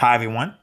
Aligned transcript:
Hi, 0.00 0.14
everyone. 0.14 0.54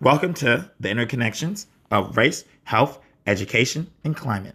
Welcome 0.00 0.32
to 0.34 0.70
the 0.78 0.88
interconnections 0.88 1.66
of 1.90 2.16
race, 2.16 2.44
health, 2.62 3.00
education, 3.26 3.90
and 4.04 4.14
climate. 4.14 4.54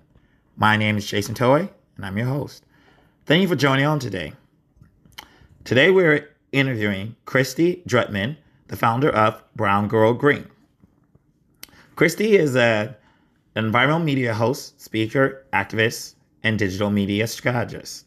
My 0.56 0.78
name 0.78 0.98
is 0.98 1.06
Jason 1.06 1.36
Toy, 1.36 1.70
and 1.98 2.06
I'm 2.06 2.18
your 2.18 2.28
host. 2.28 2.64
Thank 3.26 3.42
you 3.42 3.50
for 3.50 3.58
joining 3.58 3.86
on 3.86 4.00
today. 4.00 4.32
Today, 5.66 5.92
we're 5.92 6.30
interviewing 6.54 7.18
Kristy 7.26 7.84
Drutman, 7.84 8.38
the 8.70 8.78
founder 8.78 9.10
of 9.10 9.44
Brown 9.58 9.90
Girl 9.90 10.14
Green. 10.14 10.48
Kristy 11.98 12.40
is 12.40 12.56
an 12.56 12.96
environmental 13.58 14.06
media 14.06 14.34
host, 14.34 14.80
speaker, 14.80 15.46
activist, 15.52 16.16
and 16.42 16.58
digital 16.58 16.90
media 16.90 17.28
strategist. 17.28 18.06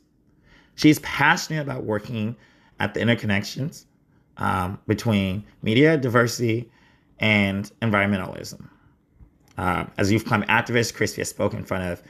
She's 0.74 1.00
passionate 1.00 1.60
about 1.60 1.84
working 1.84 2.34
at 2.80 2.94
the 2.94 3.00
interconnections 3.00 3.84
um, 4.38 4.78
between 4.86 5.44
media 5.62 5.96
diversity 5.96 6.70
and 7.18 7.70
environmentalism. 7.80 8.68
Uh, 9.58 9.84
as 9.98 10.10
youth 10.10 10.24
climate 10.24 10.48
activist, 10.48 10.94
Kristy 10.94 11.18
has 11.18 11.28
spoken 11.28 11.60
in 11.60 11.64
front 11.64 11.84
of 11.84 12.02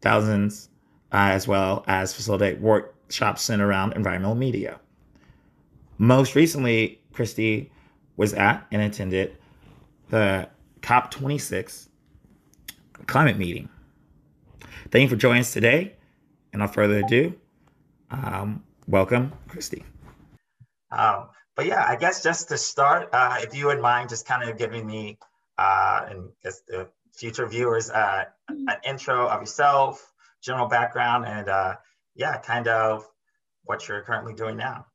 thousands, 0.00 0.68
uh, 1.12 1.30
as 1.32 1.48
well 1.48 1.84
as 1.86 2.12
facilitate 2.12 2.60
workshops 2.60 3.42
centered 3.42 3.66
around 3.66 3.94
environmental 3.94 4.34
media. 4.34 4.78
Most 5.98 6.34
recently, 6.34 7.00
Kristy 7.12 7.70
was 8.16 8.34
at 8.34 8.66
and 8.70 8.82
attended 8.82 9.36
the 10.10 10.48
COP26 10.82 11.88
climate 13.06 13.38
meeting. 13.38 13.68
Thank 14.90 15.02
you 15.02 15.08
for 15.08 15.16
joining 15.16 15.40
us 15.40 15.52
today. 15.52 15.94
And 16.52 16.62
without 16.62 16.74
further 16.74 16.98
ado, 17.04 17.34
um, 18.10 18.62
welcome, 18.86 19.32
Kristy. 19.48 19.82
Um, 20.90 21.28
but 21.56 21.66
yeah, 21.66 21.84
I 21.88 21.96
guess 21.96 22.22
just 22.22 22.48
to 22.50 22.58
start, 22.58 23.08
uh, 23.12 23.38
if 23.40 23.54
you 23.54 23.66
would 23.66 23.80
mind 23.80 24.10
just 24.10 24.26
kind 24.26 24.48
of 24.48 24.58
giving 24.58 24.86
me 24.86 25.18
uh, 25.58 26.06
and 26.08 26.28
guess 26.44 26.60
the 26.68 26.88
future 27.14 27.46
viewers 27.46 27.90
uh, 27.90 28.24
an 28.48 28.76
intro 28.86 29.26
of 29.26 29.40
yourself, 29.40 30.12
general 30.42 30.68
background, 30.68 31.24
and 31.26 31.48
uh, 31.48 31.74
yeah, 32.14 32.36
kind 32.38 32.68
of 32.68 33.08
what 33.64 33.88
you're 33.88 34.02
currently 34.02 34.34
doing 34.34 34.58
now. 34.58 34.86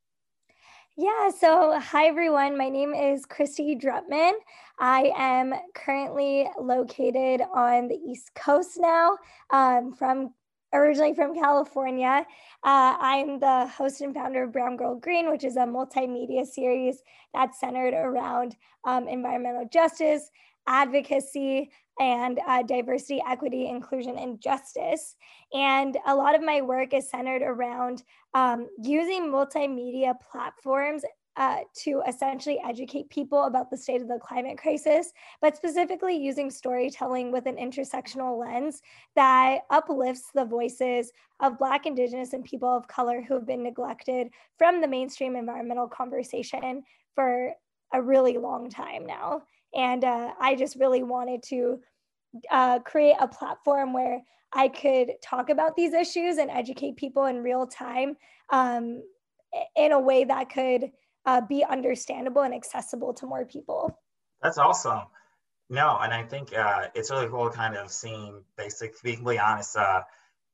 Yeah, 0.97 1.31
so 1.31 1.79
hi 1.79 2.07
everyone. 2.07 2.57
My 2.57 2.69
name 2.69 2.93
is 2.93 3.25
Kristy 3.25 3.81
Drutman. 3.81 4.33
I 4.77 5.11
am 5.17 5.53
currently 5.73 6.47
located 6.59 7.41
on 7.53 7.87
the 7.87 7.95
East 7.95 8.31
Coast 8.35 8.77
now 8.77 9.17
um, 9.49 9.93
from 9.93 10.33
originally 10.73 11.13
from 11.13 11.35
California. 11.35 12.25
Uh, 12.63 12.95
I'm 12.99 13.39
the 13.39 13.67
host 13.67 14.01
and 14.01 14.13
founder 14.13 14.43
of 14.43 14.51
Brown 14.51 14.77
Girl 14.77 14.95
Green, 14.95 15.29
which 15.29 15.43
is 15.43 15.55
a 15.55 15.61
multimedia 15.61 16.45
series 16.45 17.01
that's 17.33 17.59
centered 17.59 17.93
around 17.93 18.55
um, 18.83 19.07
environmental 19.07 19.67
justice, 19.71 20.29
advocacy, 20.67 21.71
and 21.99 22.39
uh, 22.47 22.63
diversity, 22.63 23.21
equity, 23.27 23.67
inclusion, 23.67 24.17
and 24.17 24.41
justice. 24.41 25.15
And 25.53 25.97
a 26.07 26.15
lot 26.15 26.35
of 26.35 26.43
my 26.43 26.61
work 26.61 26.93
is 26.93 27.09
centered 27.09 27.41
around 27.41 28.03
um, 28.33 28.67
using 28.81 29.23
multimedia 29.23 30.13
platforms 30.31 31.03
uh, 31.37 31.59
to 31.73 32.01
essentially 32.07 32.59
educate 32.67 33.09
people 33.09 33.45
about 33.45 33.69
the 33.69 33.77
state 33.77 34.01
of 34.01 34.07
the 34.07 34.19
climate 34.19 34.57
crisis, 34.57 35.13
but 35.41 35.55
specifically 35.55 36.15
using 36.15 36.49
storytelling 36.49 37.31
with 37.31 37.45
an 37.45 37.55
intersectional 37.55 38.37
lens 38.37 38.81
that 39.15 39.59
uplifts 39.69 40.31
the 40.33 40.43
voices 40.43 41.11
of 41.39 41.57
Black, 41.57 41.85
Indigenous, 41.85 42.33
and 42.33 42.43
people 42.43 42.69
of 42.69 42.87
color 42.87 43.21
who 43.21 43.33
have 43.33 43.47
been 43.47 43.63
neglected 43.63 44.29
from 44.57 44.81
the 44.81 44.87
mainstream 44.87 45.35
environmental 45.35 45.87
conversation 45.87 46.83
for 47.15 47.53
a 47.93 48.01
really 48.01 48.37
long 48.37 48.69
time 48.69 49.05
now. 49.05 49.41
And 49.73 50.03
uh, 50.03 50.33
I 50.39 50.55
just 50.55 50.75
really 50.75 51.03
wanted 51.03 51.43
to 51.43 51.79
uh, 52.49 52.79
create 52.79 53.15
a 53.19 53.27
platform 53.27 53.93
where 53.93 54.21
I 54.53 54.67
could 54.67 55.13
talk 55.23 55.49
about 55.49 55.75
these 55.75 55.93
issues 55.93 56.37
and 56.37 56.51
educate 56.51 56.97
people 56.97 57.25
in 57.25 57.41
real 57.41 57.67
time 57.67 58.17
um, 58.51 59.01
in 59.75 59.91
a 59.91 59.99
way 59.99 60.25
that 60.25 60.49
could 60.49 60.91
uh, 61.25 61.41
be 61.41 61.63
understandable 61.63 62.41
and 62.41 62.53
accessible 62.53 63.13
to 63.15 63.25
more 63.25 63.45
people. 63.45 63.97
That's 64.41 64.57
awesome. 64.57 65.01
No, 65.69 65.97
and 66.01 66.13
I 66.13 66.23
think 66.23 66.55
uh, 66.55 66.87
it's 66.95 67.11
really 67.11 67.27
cool 67.27 67.49
kind 67.49 67.77
of 67.77 67.91
seeing 67.91 68.43
basic, 68.57 69.01
being 69.03 69.23
really 69.23 69.39
honest, 69.39 69.77
uh, 69.77 70.01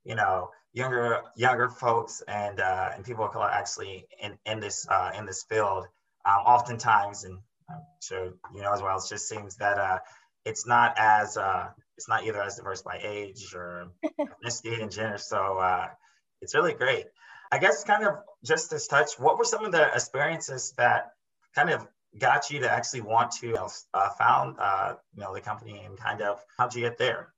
you 0.04 0.16
know, 0.16 0.50
younger 0.74 1.22
younger 1.36 1.70
folks 1.70 2.22
and 2.28 2.60
uh, 2.60 2.92
and 2.94 3.04
people 3.04 3.26
of 3.26 3.32
color 3.32 3.50
actually 3.50 4.06
in, 4.22 4.38
in 4.46 4.60
this 4.60 4.88
uh, 4.90 5.12
in 5.18 5.26
this 5.26 5.44
field. 5.44 5.86
Um, 6.26 6.44
oftentimes, 6.46 7.24
and 7.24 7.40
I'm 7.70 7.82
sure 8.02 8.34
you 8.54 8.62
know 8.62 8.74
as 8.74 8.82
well, 8.82 8.98
it 8.98 9.04
just 9.10 9.28
seems 9.28 9.56
that 9.58 9.78
uh, 9.80 10.00
it's 10.46 10.68
not 10.68 10.94
as 10.98 11.36
uh, 11.36 11.70
it's 11.98 12.08
not 12.08 12.24
either 12.26 12.42
as 12.42 12.58
diverse 12.58 12.84
by 12.84 13.00
age 13.02 13.54
or 13.56 13.88
ethnicity 14.20 14.82
and 14.82 14.92
gender. 14.92 15.18
So 15.18 15.58
uh, 15.58 15.88
it's 16.42 16.54
really 16.54 16.74
great. 16.74 17.06
I 17.52 17.58
guess 17.60 17.84
kind 17.84 18.06
of 18.06 18.16
just 18.44 18.70
to 18.72 18.80
touch, 18.80 19.18
what 19.18 19.38
were 19.38 19.46
some 19.46 19.64
of 19.64 19.72
the 19.72 19.94
experiences 19.94 20.74
that 20.78 21.12
kind 21.56 21.70
of 21.70 21.88
got 22.20 22.50
you 22.50 22.60
to 22.60 22.72
actually 22.72 23.02
want 23.02 23.32
to 23.32 23.56
uh, 23.94 24.10
found 24.18 24.58
uh, 24.60 24.96
you 25.16 25.22
know 25.22 25.34
the 25.34 25.42
company 25.42 25.82
and 25.86 25.98
kind 25.98 26.22
of 26.22 26.44
how'd 26.58 26.74
you 26.76 26.82
get 26.82 26.98
there? 26.98 27.34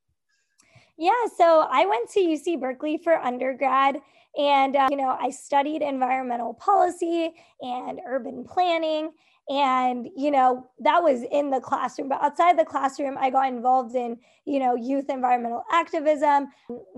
Yeah, 0.97 1.11
so 1.37 1.65
I 1.71 1.85
went 1.85 2.09
to 2.11 2.19
UC 2.19 2.59
Berkeley 2.59 2.97
for 2.97 3.13
undergrad. 3.13 4.01
And, 4.37 4.75
uh, 4.75 4.87
you 4.91 4.97
know, 4.97 5.17
I 5.19 5.29
studied 5.31 5.81
environmental 5.81 6.53
policy 6.53 7.31
and 7.61 7.99
urban 8.05 8.43
planning. 8.43 9.11
And, 9.49 10.07
you 10.15 10.29
know, 10.29 10.69
that 10.79 11.01
was 11.01 11.23
in 11.31 11.49
the 11.49 11.59
classroom. 11.59 12.09
But 12.09 12.21
outside 12.21 12.59
the 12.59 12.65
classroom, 12.65 13.17
I 13.17 13.31
got 13.31 13.47
involved 13.47 13.95
in, 13.95 14.17
you 14.45 14.59
know, 14.59 14.75
youth 14.75 15.09
environmental 15.09 15.63
activism, 15.71 16.49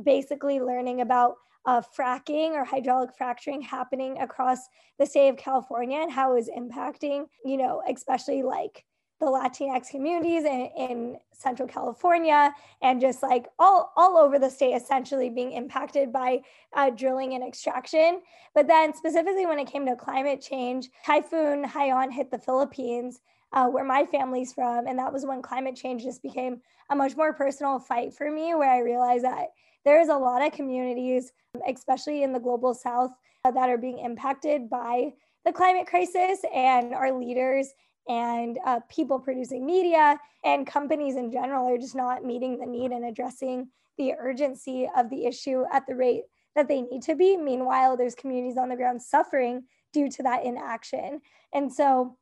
basically 0.04 0.60
learning 0.60 1.02
about 1.02 1.36
fracking 1.68 2.52
or 2.52 2.64
hydraulic 2.64 3.12
fracturing 3.18 3.62
happening 3.62 4.20
across 4.20 4.60
the 5.00 5.06
state 5.06 5.30
of 5.30 5.38
California 5.38 6.00
and 6.00 6.12
how 6.12 6.32
it 6.32 6.36
was 6.36 6.50
impacting, 6.50 7.26
you 7.46 7.58
know, 7.58 7.82
especially 7.88 8.44
like 8.44 8.86
the 9.20 9.28
Latinx 9.28 9.90
communities 9.90 10.44
in, 10.44 10.70
in, 10.78 11.18
Central 11.34 11.68
California 11.68 12.54
and 12.84 13.02
just 13.02 13.24
like 13.24 13.48
all, 13.58 13.92
all 13.96 14.16
over 14.16 14.38
the 14.38 14.50
state, 14.50 14.76
essentially 14.76 15.28
being 15.28 15.54
impacted 15.54 16.14
by 16.14 16.40
uh, 16.76 16.92
drilling 16.92 17.34
and 17.34 17.44
extraction. 17.44 18.22
But 18.54 18.68
then, 18.68 18.94
specifically 18.94 19.48
when 19.48 19.58
it 19.58 19.66
came 19.66 19.88
to 19.88 19.96
climate 19.96 20.40
change, 20.40 20.90
Typhoon 21.04 21.64
Haiyan 21.64 22.12
hit 22.12 22.30
the 22.30 22.38
Philippines, 22.38 23.22
uh, 23.54 23.68
where 23.68 23.84
my 23.84 24.06
family's 24.06 24.54
from. 24.54 24.86
And 24.86 25.00
that 25.00 25.12
was 25.12 25.26
when 25.26 25.42
climate 25.42 25.76
change 25.76 26.04
just 26.04 26.22
became 26.22 26.62
a 26.92 26.96
much 26.96 27.18
more 27.18 27.34
personal 27.34 27.80
fight 27.80 28.14
for 28.14 28.30
me, 28.30 28.54
where 28.54 28.70
I 28.70 28.82
realized 28.82 29.24
that 29.24 29.48
there 29.86 30.00
is 30.00 30.10
a 30.10 30.16
lot 30.16 30.46
of 30.46 30.52
communities, 30.52 31.32
especially 31.68 32.24
in 32.24 32.34
the 32.34 32.40
global 32.40 32.74
south, 32.74 33.12
that 33.44 33.70
are 33.70 33.78
being 33.78 34.00
impacted 34.00 34.70
by 34.70 35.12
the 35.46 35.52
climate 35.52 35.88
crisis, 35.88 36.40
and 36.54 36.94
our 36.94 37.12
leaders 37.18 37.74
and 38.08 38.60
uh, 38.66 38.80
people 38.90 39.20
producing 39.20 39.66
media 39.66 40.20
and 40.44 40.68
companies 40.68 41.16
in 41.16 41.32
general 41.32 41.68
are 41.68 41.78
just 41.78 41.96
not 41.96 42.24
meeting 42.24 42.60
the 42.60 42.66
need 42.66 42.92
and 42.92 43.06
addressing 43.06 43.68
the 43.98 44.14
urgency 44.20 44.90
of 44.96 45.10
the 45.10 45.26
issue 45.26 45.64
at 45.72 45.86
the 45.88 45.96
rate 45.96 46.24
that 46.56 46.68
they 46.68 46.82
need 46.82 47.02
to 47.04 47.16
be. 47.16 47.38
Meanwhile, 47.38 47.98
there's 47.98 48.16
communities 48.16 48.58
on 48.58 48.70
the 48.70 48.76
ground 48.76 49.02
suffering 49.02 49.64
due 49.94 50.10
to 50.10 50.24
that 50.24 50.44
inaction. 50.44 51.22
And 51.54 51.72
so, 51.72 52.18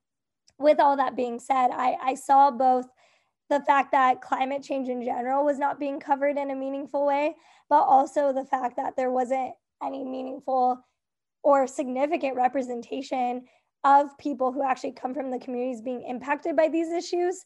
with 0.57 0.79
all 0.79 0.97
that 0.97 1.15
being 1.15 1.39
said, 1.39 1.69
I, 1.71 1.95
I 2.01 2.15
saw 2.15 2.51
both 2.51 2.87
the 3.49 3.61
fact 3.61 3.91
that 3.91 4.21
climate 4.21 4.63
change 4.63 4.89
in 4.89 5.03
general 5.03 5.43
was 5.43 5.57
not 5.57 5.79
being 5.79 5.99
covered 5.99 6.37
in 6.37 6.51
a 6.51 6.55
meaningful 6.55 7.05
way, 7.05 7.35
but 7.69 7.81
also 7.81 8.31
the 8.31 8.45
fact 8.45 8.75
that 8.77 8.95
there 8.95 9.11
wasn't 9.11 9.53
any 9.83 10.03
meaningful 10.03 10.85
or 11.43 11.65
significant 11.67 12.35
representation 12.35 13.45
of 13.83 14.17
people 14.17 14.51
who 14.51 14.63
actually 14.63 14.91
come 14.91 15.13
from 15.13 15.31
the 15.31 15.39
communities 15.39 15.81
being 15.81 16.03
impacted 16.03 16.55
by 16.55 16.67
these 16.67 16.91
issues, 16.91 17.45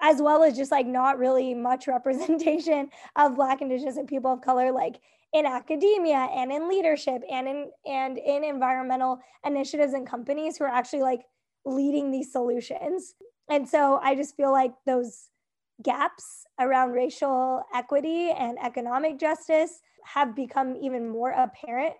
as 0.00 0.22
well 0.22 0.42
as 0.42 0.56
just 0.56 0.70
like 0.70 0.86
not 0.86 1.18
really 1.18 1.54
much 1.54 1.86
representation 1.88 2.88
of 3.16 3.34
Black, 3.34 3.60
Indigenous, 3.60 3.96
and 3.96 4.08
people 4.08 4.32
of 4.32 4.40
color, 4.40 4.70
like 4.72 5.00
in 5.32 5.46
academia 5.46 6.28
and 6.34 6.52
in 6.52 6.68
leadership 6.68 7.22
and 7.30 7.48
in 7.48 7.70
and 7.86 8.18
in 8.18 8.44
environmental 8.44 9.18
initiatives 9.44 9.94
and 9.94 10.06
companies 10.06 10.56
who 10.56 10.64
are 10.64 10.68
actually 10.68 11.02
like 11.02 11.22
leading 11.64 12.10
these 12.10 12.30
solutions. 12.30 13.14
And 13.48 13.68
so 13.68 13.98
I 14.02 14.14
just 14.14 14.36
feel 14.36 14.52
like 14.52 14.72
those 14.86 15.30
gaps 15.82 16.44
around 16.60 16.92
racial 16.92 17.62
equity 17.74 18.30
and 18.30 18.58
economic 18.62 19.18
justice 19.18 19.80
have 20.04 20.34
become 20.34 20.76
even 20.76 21.08
more 21.08 21.30
apparent 21.30 21.94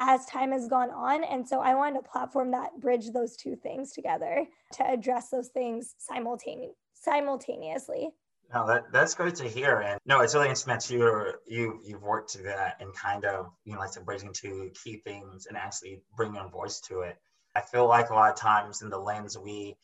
as 0.00 0.26
time 0.26 0.52
has 0.52 0.68
gone 0.68 0.90
on. 0.90 1.24
And 1.24 1.46
so 1.46 1.60
I 1.60 1.74
wanted 1.74 2.00
a 2.00 2.08
platform 2.08 2.50
that 2.50 2.80
bridged 2.80 3.12
those 3.12 3.36
two 3.36 3.56
things 3.56 3.92
together 3.92 4.46
to 4.74 4.88
address 4.88 5.30
those 5.30 5.48
things 5.48 5.94
simultane- 6.10 6.72
simultaneously. 6.94 8.10
No, 8.52 8.66
that, 8.66 8.92
that's 8.92 9.14
great 9.14 9.36
to 9.36 9.48
hear. 9.48 9.80
And 9.80 9.98
no, 10.04 10.20
it's 10.20 10.34
really 10.34 10.46
interesting 10.46 10.74
that 10.74 10.90
you're, 10.90 11.40
you, 11.46 11.80
you've 11.84 12.02
worked 12.02 12.32
to 12.32 12.42
that 12.42 12.76
and 12.80 12.94
kind 12.94 13.24
of, 13.24 13.46
you 13.64 13.72
know, 13.72 13.78
like 13.78 13.92
to 13.92 14.00
bridging 14.00 14.32
to 14.34 14.70
key 14.82 15.00
things 15.04 15.46
and 15.46 15.56
actually 15.56 16.02
bring 16.16 16.34
your 16.34 16.48
voice 16.50 16.80
to 16.80 17.00
it. 17.00 17.16
I 17.54 17.60
feel 17.60 17.88
like 17.88 18.10
a 18.10 18.14
lot 18.14 18.30
of 18.30 18.36
times 18.36 18.82
in 18.82 18.90
the 18.90 18.98
lens 18.98 19.38
we 19.38 19.76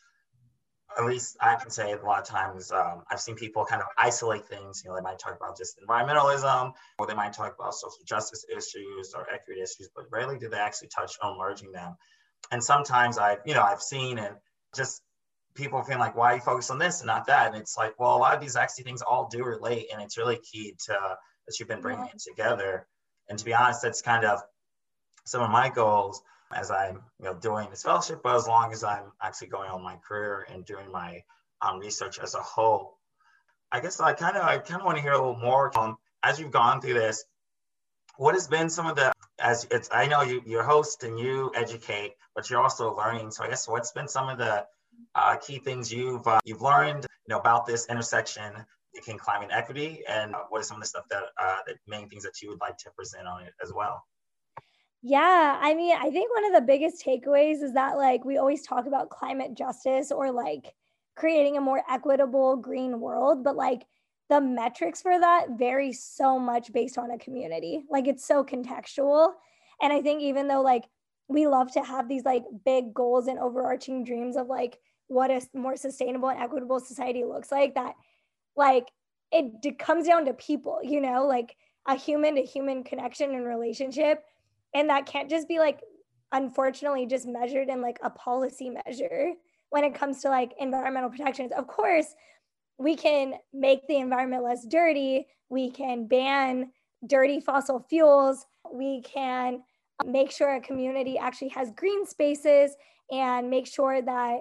at 0.99 1.05
least 1.05 1.37
I 1.41 1.55
can 1.57 1.71
say 1.71 1.93
a 1.93 2.05
lot 2.05 2.21
of 2.21 2.27
times 2.27 2.73
um, 2.73 3.03
I've 3.11 3.21
seen 3.21 3.37
people 3.37 3.65
kind 3.65 3.81
of 3.81 3.89
isolate 3.97 4.47
things. 4.49 4.83
You 4.85 4.91
know, 4.91 4.97
they 4.97 5.03
might 5.03 5.19
talk 5.19 5.37
about 5.37 5.57
just 5.57 5.79
environmentalism, 5.81 6.73
or 6.99 7.07
they 7.07 7.15
might 7.15 7.33
talk 7.33 7.55
about 7.59 7.75
social 7.75 8.05
justice 8.05 8.45
issues 8.51 9.15
or 9.15 9.27
equity 9.33 9.61
issues, 9.61 9.89
but 9.95 10.07
rarely 10.11 10.39
do 10.39 10.49
they 10.49 10.59
actually 10.59 10.89
touch 10.89 11.17
on 11.23 11.39
merging 11.39 11.73
them. 11.73 11.97
And 12.51 12.63
sometimes 12.63 13.19
I've, 13.19 13.39
you 13.45 13.55
know, 13.55 13.63
I've 13.63 13.83
seen 13.83 14.19
and 14.19 14.35
just 14.75 15.03
people 15.55 15.83
feeling 15.83 16.01
like, 16.01 16.17
why 16.17 16.33
are 16.33 16.35
you 16.37 16.41
focused 16.41 16.71
on 16.71 16.79
this 16.79 17.01
and 17.01 17.07
not 17.07 17.27
that? 17.27 17.49
And 17.53 17.57
it's 17.57 17.77
like, 17.77 17.99
well, 17.99 18.17
a 18.17 18.19
lot 18.19 18.35
of 18.35 18.41
these 18.41 18.57
actually 18.57 18.85
things 18.85 19.03
all 19.03 19.29
do 19.31 19.45
relate, 19.45 19.87
and 19.93 20.03
it's 20.03 20.19
really 20.19 20.39
key 20.39 20.75
to 20.87 20.93
that 20.93 21.59
you've 21.59 21.69
been 21.69 21.81
bringing 21.81 22.07
it 22.07 22.19
together. 22.19 22.87
And 23.29 23.39
to 23.39 23.45
be 23.45 23.55
honest, 23.55 23.83
that's 23.83 24.03
kind 24.03 24.25
of 24.25 24.41
some 25.25 25.43
of 25.43 25.51
my 25.51 25.69
goals 25.69 26.23
as 26.53 26.71
I'm 26.71 27.03
you 27.19 27.27
know 27.27 27.35
doing 27.35 27.69
this 27.71 27.83
fellowship, 27.83 28.21
but 28.23 28.37
as 28.37 28.47
long 28.47 28.73
as 28.73 28.85
I'm 28.85 29.13
actually 29.23 29.49
going 29.49 29.71
on 29.71 29.83
my 29.83 29.97
career 29.97 30.47
and 30.53 30.65
doing 30.65 30.91
my 30.91 31.23
um, 31.63 31.79
research 31.79 32.19
as 32.19 32.35
a 32.35 32.41
whole. 32.41 32.99
I 33.73 33.81
guess 33.81 34.01
I 34.01 34.13
kind 34.13 34.37
of 34.37 34.43
I 34.43 34.59
kind 34.59 34.81
of 34.81 34.87
want 34.87 34.97
to 34.99 35.03
hear 35.03 35.13
a 35.13 35.19
little 35.19 35.37
more 35.37 35.77
um, 35.79 35.97
as 36.23 36.41
you've 36.41 36.51
gone 36.51 36.81
through 36.81 36.95
this. 36.95 37.25
What 38.17 38.35
has 38.35 38.49
been 38.49 38.69
some 38.69 38.87
of 38.87 38.97
the 38.97 39.13
as 39.39 39.67
it's 39.71 39.89
I 39.93 40.07
know 40.07 40.23
you 40.23 40.43
you 40.45 40.63
host 40.63 41.05
and 41.05 41.19
you 41.19 41.53
educate, 41.55 42.13
but 42.35 42.51
you're 42.51 42.61
also 42.61 42.95
learning. 42.97 43.31
So 43.31 43.45
I 43.45 43.49
guess 43.49 43.69
what's 43.69 43.93
been 43.93 44.09
some 44.09 44.29
of 44.29 44.39
the 44.39 44.67
uh, 45.15 45.37
key 45.37 45.59
things 45.59 45.93
you've 45.93 46.27
uh, 46.27 46.41
you've 46.45 46.63
learned 46.63 47.07
you 47.27 47.35
know 47.35 47.39
about 47.39 47.67
this 47.67 47.87
intersection 47.89 48.53
between 48.93 49.19
climate 49.19 49.51
equity, 49.53 50.03
and 50.09 50.35
what 50.49 50.61
are 50.61 50.65
some 50.65 50.79
of 50.79 50.83
the 50.83 50.89
stuff 50.89 51.05
that 51.11 51.23
uh, 51.41 51.59
the 51.67 51.75
main 51.87 52.09
things 52.09 52.25
that 52.25 52.43
you 52.43 52.49
would 52.51 52.61
like 52.61 52.77
to 52.79 52.91
present 52.91 53.27
on 53.27 53.45
it 53.45 53.55
as 53.63 53.73
well? 53.73 54.05
Yeah, 55.03 55.59
I 55.61 55.75
mean, 55.75 55.97
I 55.99 56.11
think 56.11 56.31
one 56.35 56.45
of 56.45 56.53
the 56.53 56.67
biggest 56.67 57.05
takeaways 57.05 57.63
is 57.63 57.73
that 57.73 57.97
like 57.97 58.25
we 58.25 58.37
always 58.37 58.63
talk 58.67 58.87
about 58.87 59.09
climate 59.09 59.55
justice 59.55 60.13
or 60.13 60.31
like 60.31 60.75
creating 61.17 61.57
a 61.57 61.61
more 61.61 61.83
equitable 61.89 62.57
green 62.57 63.01
world, 63.01 63.43
but 63.43 63.57
like 63.57 63.87
the 64.29 64.41
metrics 64.41 65.01
for 65.01 65.19
that 65.19 65.47
vary 65.59 65.93
so 65.93 66.39
much 66.39 66.73
based 66.73 66.99
on 66.99 67.11
a 67.11 67.19
community. 67.19 67.83
Like 67.91 68.07
it's 68.09 68.27
so 68.27 68.45
contextual. 68.45 69.33
And 69.81 69.93
I 69.93 70.03
think 70.03 70.21
even 70.23 70.49
though 70.49 70.61
like 70.61 70.85
we 71.29 71.47
love 71.47 71.73
to 71.73 71.81
have 71.83 72.07
these 72.09 72.25
like 72.25 72.45
big 72.65 72.93
goals 72.93 73.27
and 73.27 73.39
overarching 73.39 74.05
dreams 74.05 74.37
of 74.37 74.49
like 74.49 74.79
what 75.07 75.31
a 75.31 75.41
more 75.55 75.77
sustainable 75.77 76.29
and 76.29 76.41
equitable 76.41 76.79
society 76.79 77.25
looks 77.25 77.51
like, 77.51 77.75
that 77.75 77.95
like 78.57 78.89
it 79.33 79.79
comes 79.79 80.07
down 80.07 80.25
to 80.27 80.35
people, 80.35 80.81
you 80.83 81.01
know, 81.01 81.27
like 81.27 81.57
a 81.87 81.95
human 81.95 82.35
to 82.35 82.43
human 82.43 82.83
connection 82.85 83.35
and 83.35 83.47
relationship 83.47 84.25
and 84.75 84.89
that 84.89 85.07
can't 85.07 85.31
just 85.31 85.49
be 85.49 85.59
like 85.59 85.81
unfortunately 86.33 87.07
just 87.07 87.27
measured 87.27 87.69
in 87.69 87.81
like 87.81 87.99
a 88.03 88.11
policy 88.11 88.71
measure 88.87 89.33
when 89.71 89.85
it 89.85 89.95
comes 89.95 90.21
to 90.23 90.29
like 90.29 90.53
environmental 90.59 91.11
protections. 91.11 91.53
Of 91.53 91.67
course 91.67 92.15
we 92.79 92.97
can 92.97 93.35
make 93.53 93.87
the 93.87 93.99
environment 93.99 94.43
less 94.43 94.67
dirty. 94.67 95.27
We 95.51 95.71
can 95.71 96.07
ban 96.07 96.71
dirty 97.07 97.41
fossil 97.41 97.85
fuels. 97.91 98.47
We 98.73 99.03
can 99.03 99.63
um, 100.03 100.11
make 100.11 100.31
sure 100.31 100.55
a 100.55 100.61
community 100.61 101.19
actually 101.19 101.49
has 101.49 101.71
green 101.73 102.07
spaces 102.07 102.75
and 103.11 103.51
make 103.51 103.67
sure 103.67 104.01
that 104.01 104.39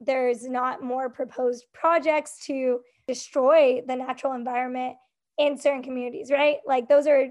there's 0.00 0.46
not 0.46 0.82
more 0.82 1.10
proposed 1.10 1.66
projects 1.74 2.44
to 2.46 2.80
destroy 3.06 3.82
the 3.86 3.96
natural 3.96 4.32
environment 4.32 4.96
in 5.38 5.58
certain 5.58 5.82
communities 5.82 6.30
right? 6.30 6.58
Like 6.66 6.88
those 6.88 7.06
are 7.06 7.26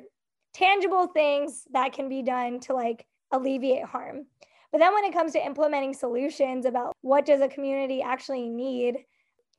tangible 0.55 1.07
things 1.07 1.67
that 1.73 1.91
can 1.91 2.07
be 2.07 2.21
done 2.21 2.61
to 2.61 2.73
like 2.73 3.05
alleviate 3.31 3.83
harm. 3.83 4.25
But 4.71 4.79
then 4.79 4.93
when 4.93 5.03
it 5.03 5.13
comes 5.13 5.33
to 5.33 5.45
implementing 5.45 5.93
solutions 5.93 6.65
about 6.65 6.93
what 7.01 7.25
does 7.25 7.41
a 7.41 7.47
community 7.49 8.01
actually 8.01 8.47
need 8.47 8.99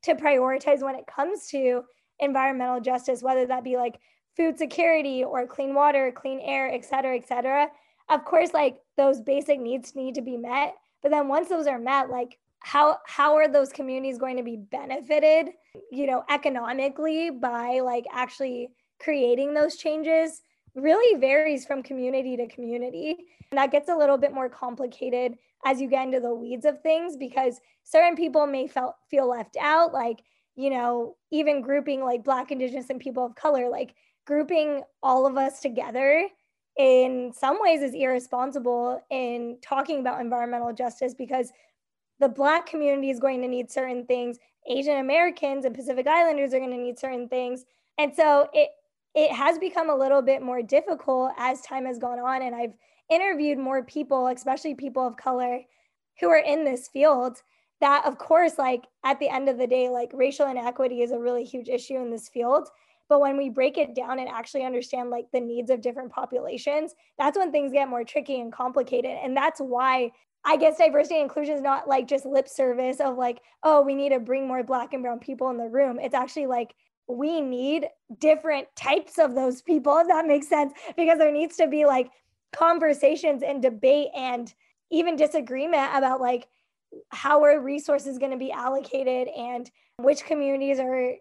to 0.03 0.15
prioritize 0.15 0.83
when 0.83 0.95
it 0.95 1.07
comes 1.07 1.49
to 1.49 1.83
environmental 2.19 2.81
justice, 2.81 3.23
whether 3.23 3.47
that 3.47 3.63
be 3.63 3.77
like 3.77 3.99
food 4.37 4.57
security 4.57 5.23
or 5.23 5.47
clean 5.47 5.75
water, 5.75 6.11
clean 6.13 6.41
air, 6.41 6.73
et 6.73 6.85
cetera, 6.85 7.15
et 7.17 7.29
cetera. 7.29 7.69
Of 8.09 8.25
course, 8.25 8.55
like 8.55 8.79
those 8.97 9.21
basic 9.21 9.61
needs 9.61 9.95
need 9.95 10.15
to 10.15 10.23
be 10.23 10.39
met. 10.39 10.75
But 11.03 11.11
then 11.11 11.29
once 11.29 11.49
those 11.49 11.67
are 11.67 11.79
met, 11.79 12.09
like 12.09 12.39
how 12.61 12.99
how 13.07 13.37
are 13.37 13.49
those 13.49 13.71
communities 13.71 14.19
going 14.19 14.39
to 14.39 14.43
be 14.43 14.57
benefited, 14.57 15.49
you 15.91 16.07
know, 16.07 16.25
economically 16.31 17.31
by 17.31 17.81
like 17.81 18.07
actually 18.13 18.71
creating 18.99 19.53
those 19.53 19.77
changes? 19.77 20.43
Really 20.77 21.19
varies 21.19 21.67
from 21.67 21.83
community 21.83 22.37
to 22.37 22.47
community. 22.47 23.17
And 23.51 23.59
that 23.59 23.73
gets 23.73 23.89
a 23.89 23.97
little 23.97 24.19
bit 24.19 24.33
more 24.33 24.49
complicated 24.49 25.37
as 25.65 25.81
you 25.81 25.89
get 25.89 26.07
into 26.07 26.21
the 26.21 26.35
weeds 26.35 26.67
of 26.67 26.81
things 26.83 27.17
because 27.17 27.61
certain 27.83 28.15
people 28.15 28.47
may 28.47 28.69
felt, 28.69 28.95
feel 29.11 29.29
left 29.29 29.57
out, 29.61 29.93
like, 29.93 30.23
you 30.55 30.71
know, 30.71 31.17
even 31.31 31.63
grouping 31.63 32.05
like 32.05 32.25
Black, 32.25 32.51
Indigenous, 32.51 32.91
and 32.91 33.01
people 33.01 33.25
of 33.25 33.35
color, 33.35 33.69
like 33.69 33.95
grouping 34.27 34.83
all 35.03 35.27
of 35.27 35.37
us 35.37 35.61
together 35.61 36.29
in 36.77 37.33
some 37.35 37.59
ways 37.61 37.81
is 37.81 37.95
irresponsible 37.95 39.03
in 39.11 39.59
talking 39.63 40.01
about 40.01 40.21
environmental 40.21 40.73
justice 40.73 41.15
because 41.15 41.53
the 42.21 42.29
Black 42.29 42.67
community 42.67 43.11
is 43.11 43.21
going 43.21 43.41
to 43.43 43.49
need 43.49 43.71
certain 43.71 44.05
things, 44.07 44.39
Asian 44.69 44.99
Americans 44.99 45.65
and 45.65 45.75
Pacific 45.75 46.07
Islanders 46.07 46.53
are 46.53 46.59
going 46.59 46.71
to 46.71 46.77
need 46.77 46.99
certain 46.99 47.29
things. 47.29 47.65
And 47.99 48.15
so 48.15 48.49
it 48.53 48.71
it 49.17 49.33
has 49.33 49.59
become 49.59 49.89
a 49.89 49.97
little 49.97 50.21
bit 50.21 50.43
more 50.43 50.63
difficult 50.63 51.33
as 51.39 51.63
time 51.63 51.87
has 51.87 51.99
gone 51.99 52.19
on. 52.19 52.43
And 52.43 52.55
I've 52.55 52.75
interviewed 53.11 53.59
more 53.59 53.83
people, 53.83 54.27
especially 54.29 54.75
people 54.75 55.07
of 55.07 55.17
color 55.17 55.61
who 56.21 56.29
are 56.29 56.39
in 56.39 56.65
this 56.65 56.87
field. 56.87 57.39
That, 57.81 58.05
of 58.05 58.19
course, 58.19 58.59
like 58.59 58.85
at 59.05 59.19
the 59.19 59.29
end 59.29 59.49
of 59.49 59.59
the 59.59 59.67
day, 59.67 59.89
like 59.89 60.11
racial 60.13 60.49
inequity 60.49 61.01
is 61.01 61.13
a 61.13 61.19
really 61.19 61.45
huge 61.45 61.69
issue 61.69 61.97
in 61.97 62.11
this 62.11 62.29
field. 62.29 62.69
But 63.09 63.21
when 63.21 63.39
we 63.39 63.49
break 63.49 63.79
it 63.79 63.95
down 63.95 64.19
and 64.19 64.29
actually 64.29 64.65
understand 64.65 65.11
like 65.11 65.27
the 65.33 65.41
needs 65.41 65.71
of 65.71 65.81
different 65.81 66.13
populations, 66.13 66.95
that's 67.19 67.39
when 67.39 67.53
things 67.53 67.73
get 67.73 67.89
more 67.89 68.05
tricky 68.05 68.41
and 68.41 68.53
complicated. 68.53 69.17
And 69.23 69.35
that's 69.35 69.61
why 69.61 70.11
I 70.45 70.57
guess 70.57 70.79
diversity 70.79 71.17
and 71.17 71.25
inclusion 71.25 71.55
is 71.55 71.63
not 71.63 71.89
like 71.89 72.07
just 72.07 72.27
lip 72.27 72.49
service 72.49 73.01
of 73.01 73.17
like, 73.17 73.41
oh, 73.63 73.83
we 73.83 73.95
need 73.95 74.11
to 74.11 74.21
bring 74.21 74.47
more 74.47 74.63
black 74.63 74.93
and 74.93 75.03
brown 75.03 75.21
people 75.21 75.49
in 75.51 75.57
the 75.57 75.69
room. 75.69 75.99
It's 76.01 76.15
actually 76.15 76.47
like 76.47 76.75
we 77.09 77.41
need 77.41 77.87
different 78.19 78.69
types 78.77 79.19
of 79.19 79.35
those 79.35 79.63
people, 79.63 79.97
if 79.99 80.09
that 80.09 80.27
makes 80.27 80.49
sense, 80.49 80.73
because 80.97 81.19
there 81.19 81.33
needs 81.33 81.57
to 81.57 81.67
be 81.67 81.85
like 81.85 82.11
conversations 82.53 83.43
and 83.43 83.63
debate 83.63 84.09
and 84.17 84.53
even 84.91 85.17
disagreement 85.17 85.91
about 85.95 86.21
like 86.21 86.49
how 87.11 87.43
are 87.43 87.61
resources 87.61 88.19
going 88.19 88.31
to 88.31 88.37
be 88.37 88.53
allocated 88.53 89.29
and 89.29 89.71
which 89.99 90.25
communities 90.25 90.79
are 90.79 91.15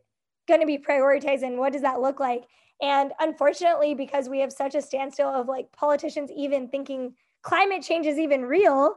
going 0.47 0.59
to 0.59 0.67
be 0.67 0.77
prioritized 0.77 1.43
and 1.43 1.57
what 1.57 1.73
does 1.73 1.81
that 1.81 2.01
look 2.01 2.19
like. 2.19 2.43
And 2.81 3.13
unfortunately, 3.19 3.95
because 3.95 4.29
we 4.29 4.39
have 4.39 4.51
such 4.51 4.75
a 4.75 4.81
standstill 4.81 5.29
of 5.29 5.47
like 5.47 5.71
politicians 5.71 6.29
even 6.35 6.67
thinking 6.67 7.15
climate 7.41 7.83
change 7.83 8.05
is 8.05 8.17
even 8.17 8.45
real, 8.45 8.95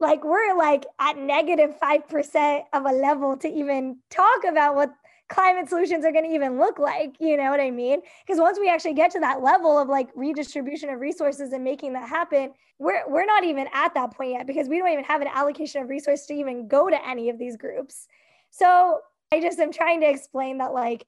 like 0.00 0.24
we're 0.24 0.56
like 0.56 0.84
at 0.98 1.16
negative 1.16 1.74
5% 1.82 2.62
of 2.72 2.84
a 2.84 2.92
level 2.92 3.36
to 3.38 3.48
even 3.48 3.98
talk 4.10 4.44
about 4.46 4.74
what 4.74 4.92
climate 5.28 5.68
solutions 5.68 6.04
are 6.04 6.12
going 6.12 6.24
to 6.24 6.34
even 6.34 6.58
look 6.58 6.78
like. 6.78 7.16
You 7.18 7.36
know 7.36 7.50
what 7.50 7.60
I 7.60 7.70
mean? 7.70 8.00
Because 8.26 8.40
once 8.40 8.58
we 8.58 8.68
actually 8.68 8.94
get 8.94 9.10
to 9.12 9.20
that 9.20 9.42
level 9.42 9.78
of 9.78 9.88
like 9.88 10.08
redistribution 10.14 10.88
of 10.88 11.00
resources 11.00 11.52
and 11.52 11.64
making 11.64 11.94
that 11.94 12.08
happen, 12.08 12.52
we're 12.78 13.08
we're 13.08 13.24
not 13.24 13.44
even 13.44 13.68
at 13.72 13.94
that 13.94 14.12
point 14.14 14.32
yet 14.32 14.46
because 14.46 14.68
we 14.68 14.78
don't 14.78 14.92
even 14.92 15.04
have 15.04 15.20
an 15.20 15.28
allocation 15.28 15.82
of 15.82 15.88
resources 15.88 16.26
to 16.26 16.34
even 16.34 16.68
go 16.68 16.88
to 16.88 17.08
any 17.08 17.28
of 17.28 17.38
these 17.38 17.56
groups. 17.56 18.06
So 18.50 19.00
I 19.32 19.40
just 19.40 19.58
am 19.58 19.72
trying 19.72 20.00
to 20.00 20.08
explain 20.08 20.58
that 20.58 20.72
like 20.72 21.06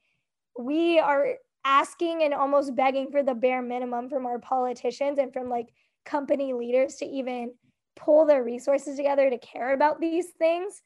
we 0.59 0.99
are 0.99 1.35
asking 1.65 2.23
and 2.23 2.35
almost 2.35 2.75
begging 2.75 3.11
for 3.11 3.23
the 3.23 3.35
bare 3.35 3.63
minimum 3.63 4.09
from 4.09 4.27
our 4.27 4.39
politicians 4.39 5.19
and 5.19 5.33
from 5.33 5.49
like 5.49 5.69
company 6.05 6.53
leaders 6.53 6.97
to 6.97 7.07
even 7.07 7.53
pull 7.95 8.25
their 8.25 8.43
resources 8.43 8.97
together 8.97 9.29
to 9.29 9.39
care 9.39 9.75
about 9.75 10.01
these 10.01 10.29
things 10.39 10.83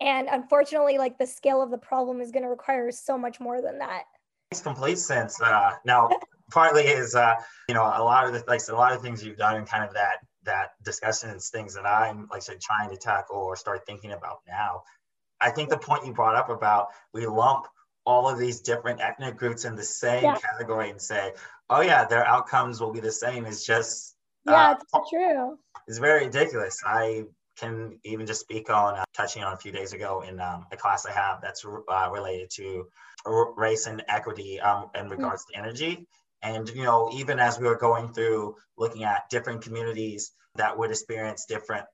and 0.00 0.28
unfortunately 0.30 0.98
like 0.98 1.18
the 1.18 1.26
scale 1.26 1.62
of 1.62 1.70
the 1.70 1.78
problem 1.78 2.20
is 2.20 2.30
going 2.30 2.42
to 2.42 2.48
require 2.48 2.90
so 2.90 3.16
much 3.16 3.40
more 3.40 3.60
than 3.60 3.78
that. 3.78 4.04
Makes 4.50 4.62
complete 4.62 4.98
sense 4.98 5.40
uh, 5.40 5.72
now 5.84 6.08
partly 6.50 6.84
is 6.84 7.14
uh, 7.14 7.34
you 7.68 7.74
know 7.74 7.82
a 7.82 8.02
lot 8.02 8.26
of 8.26 8.32
the 8.32 8.44
like 8.46 8.60
a 8.68 8.74
lot 8.74 8.92
of 8.92 9.02
things 9.02 9.24
you've 9.24 9.36
done 9.36 9.56
in 9.56 9.64
kind 9.64 9.84
of 9.84 9.94
that 9.94 10.18
that 10.44 10.72
discussion 10.84 11.30
and 11.30 11.40
things 11.40 11.74
that 11.74 11.86
i'm 11.86 12.28
like 12.30 12.42
said 12.42 12.60
trying 12.60 12.90
to 12.90 12.96
tackle 12.96 13.38
or 13.38 13.56
start 13.56 13.86
thinking 13.86 14.12
about 14.12 14.38
now. 14.46 14.82
I 15.40 15.50
think 15.50 15.68
the 15.68 15.78
point 15.78 16.06
you 16.06 16.12
brought 16.12 16.36
up 16.36 16.48
about 16.48 16.88
we 17.12 17.26
lump 17.26 17.66
all 18.06 18.28
of 18.28 18.38
these 18.38 18.60
different 18.60 19.00
ethnic 19.00 19.36
groups 19.36 19.64
in 19.64 19.74
the 19.74 19.82
same 19.82 20.22
yeah. 20.22 20.36
category 20.36 20.90
and 20.90 21.00
say 21.00 21.32
oh 21.70 21.80
yeah 21.80 22.04
their 22.04 22.26
outcomes 22.26 22.80
will 22.80 22.92
be 22.92 23.00
the 23.00 23.12
same 23.12 23.46
is 23.46 23.64
just 23.64 24.16
yeah 24.46 24.70
uh, 24.70 25.00
it's 25.00 25.10
true. 25.10 25.58
it's 25.88 25.98
very 25.98 26.26
ridiculous. 26.26 26.80
I 26.86 27.24
can 27.58 27.98
even 28.04 28.26
just 28.26 28.40
speak 28.40 28.70
on 28.70 28.94
uh, 28.94 29.04
touching 29.14 29.42
on 29.42 29.52
a 29.52 29.56
few 29.56 29.72
days 29.72 29.92
ago 29.92 30.22
in 30.22 30.40
um, 30.40 30.66
a 30.72 30.76
class 30.76 31.06
I 31.06 31.12
have 31.12 31.40
that's 31.40 31.64
uh, 31.64 32.10
related 32.12 32.50
to 32.56 32.86
race 33.56 33.86
and 33.86 34.02
equity 34.08 34.60
um, 34.60 34.90
in 34.94 35.08
regards 35.08 35.42
mm-hmm. 35.44 35.62
to 35.62 35.66
energy. 35.66 36.06
And, 36.42 36.68
you 36.68 36.82
know, 36.82 37.10
even 37.14 37.38
as 37.38 37.58
we 37.58 37.66
were 37.66 37.78
going 37.78 38.12
through 38.12 38.56
looking 38.76 39.04
at 39.04 39.30
different 39.30 39.62
communities 39.62 40.32
that 40.56 40.76
would 40.76 40.90
experience 40.90 41.46
different 41.46 41.86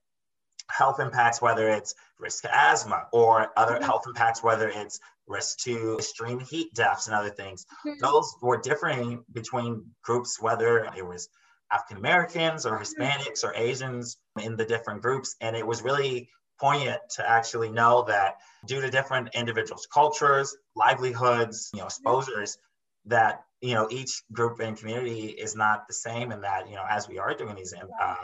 health 0.68 1.00
impacts, 1.00 1.40
whether 1.40 1.68
it's 1.68 1.94
risk 2.18 2.42
to 2.42 2.50
asthma 2.54 3.06
or 3.12 3.48
other 3.56 3.74
mm-hmm. 3.74 3.84
health 3.84 4.04
impacts, 4.06 4.42
whether 4.42 4.68
it's 4.68 4.98
risk 5.26 5.58
to 5.60 5.96
extreme 5.98 6.40
heat 6.40 6.74
deaths 6.74 7.06
and 7.06 7.14
other 7.14 7.30
things. 7.30 7.64
Mm-hmm. 7.86 7.98
Those 8.00 8.34
were 8.42 8.60
differing 8.60 9.24
between 9.32 9.84
groups, 10.02 10.40
whether 10.40 10.90
it 10.96 11.06
was 11.06 11.28
African 11.72 11.98
Americans 11.98 12.66
or. 12.66 12.78
Hispanics 12.78 13.44
or 13.44 13.54
Asians 13.54 14.18
in 14.42 14.56
the 14.56 14.64
different 14.64 15.02
groups. 15.02 15.36
And 15.40 15.56
it 15.56 15.66
was 15.66 15.82
really 15.82 16.28
poignant 16.60 17.00
to 17.16 17.28
actually 17.28 17.70
know 17.70 18.04
that 18.08 18.36
due 18.66 18.80
to 18.80 18.90
different 18.90 19.30
individuals' 19.34 19.86
cultures, 19.92 20.56
livelihoods, 20.76 21.70
you 21.72 21.80
know, 21.80 21.86
exposures, 21.86 22.58
that 23.06 23.40
you 23.60 23.74
know 23.74 23.88
each 23.90 24.22
group 24.32 24.60
and 24.60 24.76
community 24.76 25.28
is 25.28 25.56
not 25.56 25.88
the 25.88 25.94
same, 25.94 26.32
and 26.32 26.44
that 26.44 26.68
you 26.68 26.74
know 26.76 26.84
as 26.88 27.08
we 27.08 27.18
are 27.18 27.34
doing 27.34 27.54
these 27.54 27.74
uh, 28.02 28.14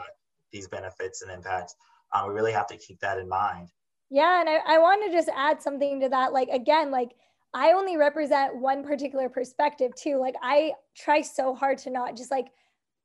these 0.53 0.69
benefits 0.69 1.23
and 1.23 1.31
impacts, 1.31 1.75
uh, 2.13 2.25
we 2.27 2.35
really 2.35 2.53
have 2.53 2.67
to 2.67 2.77
keep 2.77 3.01
that 3.01 3.19
in 3.19 3.29
mind. 3.29 3.69
Yeah, 4.11 4.41
and 4.41 4.49
I, 4.49 4.59
I 4.67 4.79
want 4.79 5.05
to 5.07 5.13
just 5.13 5.31
add 5.35 5.63
something 5.63 6.01
to 6.01 6.09
that. 6.11 6.33
Like 6.33 6.49
again, 6.49 6.91
like 6.91 7.13
I 7.55 7.73
only 7.73 7.97
represent 7.97 8.57
one 8.57 8.85
particular 8.85 9.31
perspective 9.31 9.95
too. 9.95 10.19
Like 10.19 10.35
I 10.43 10.73
try 10.95 11.23
so 11.23 11.55
hard 11.55 11.79
to 11.79 11.91
not 11.91 12.17
just 12.17 12.31
like 12.31 12.49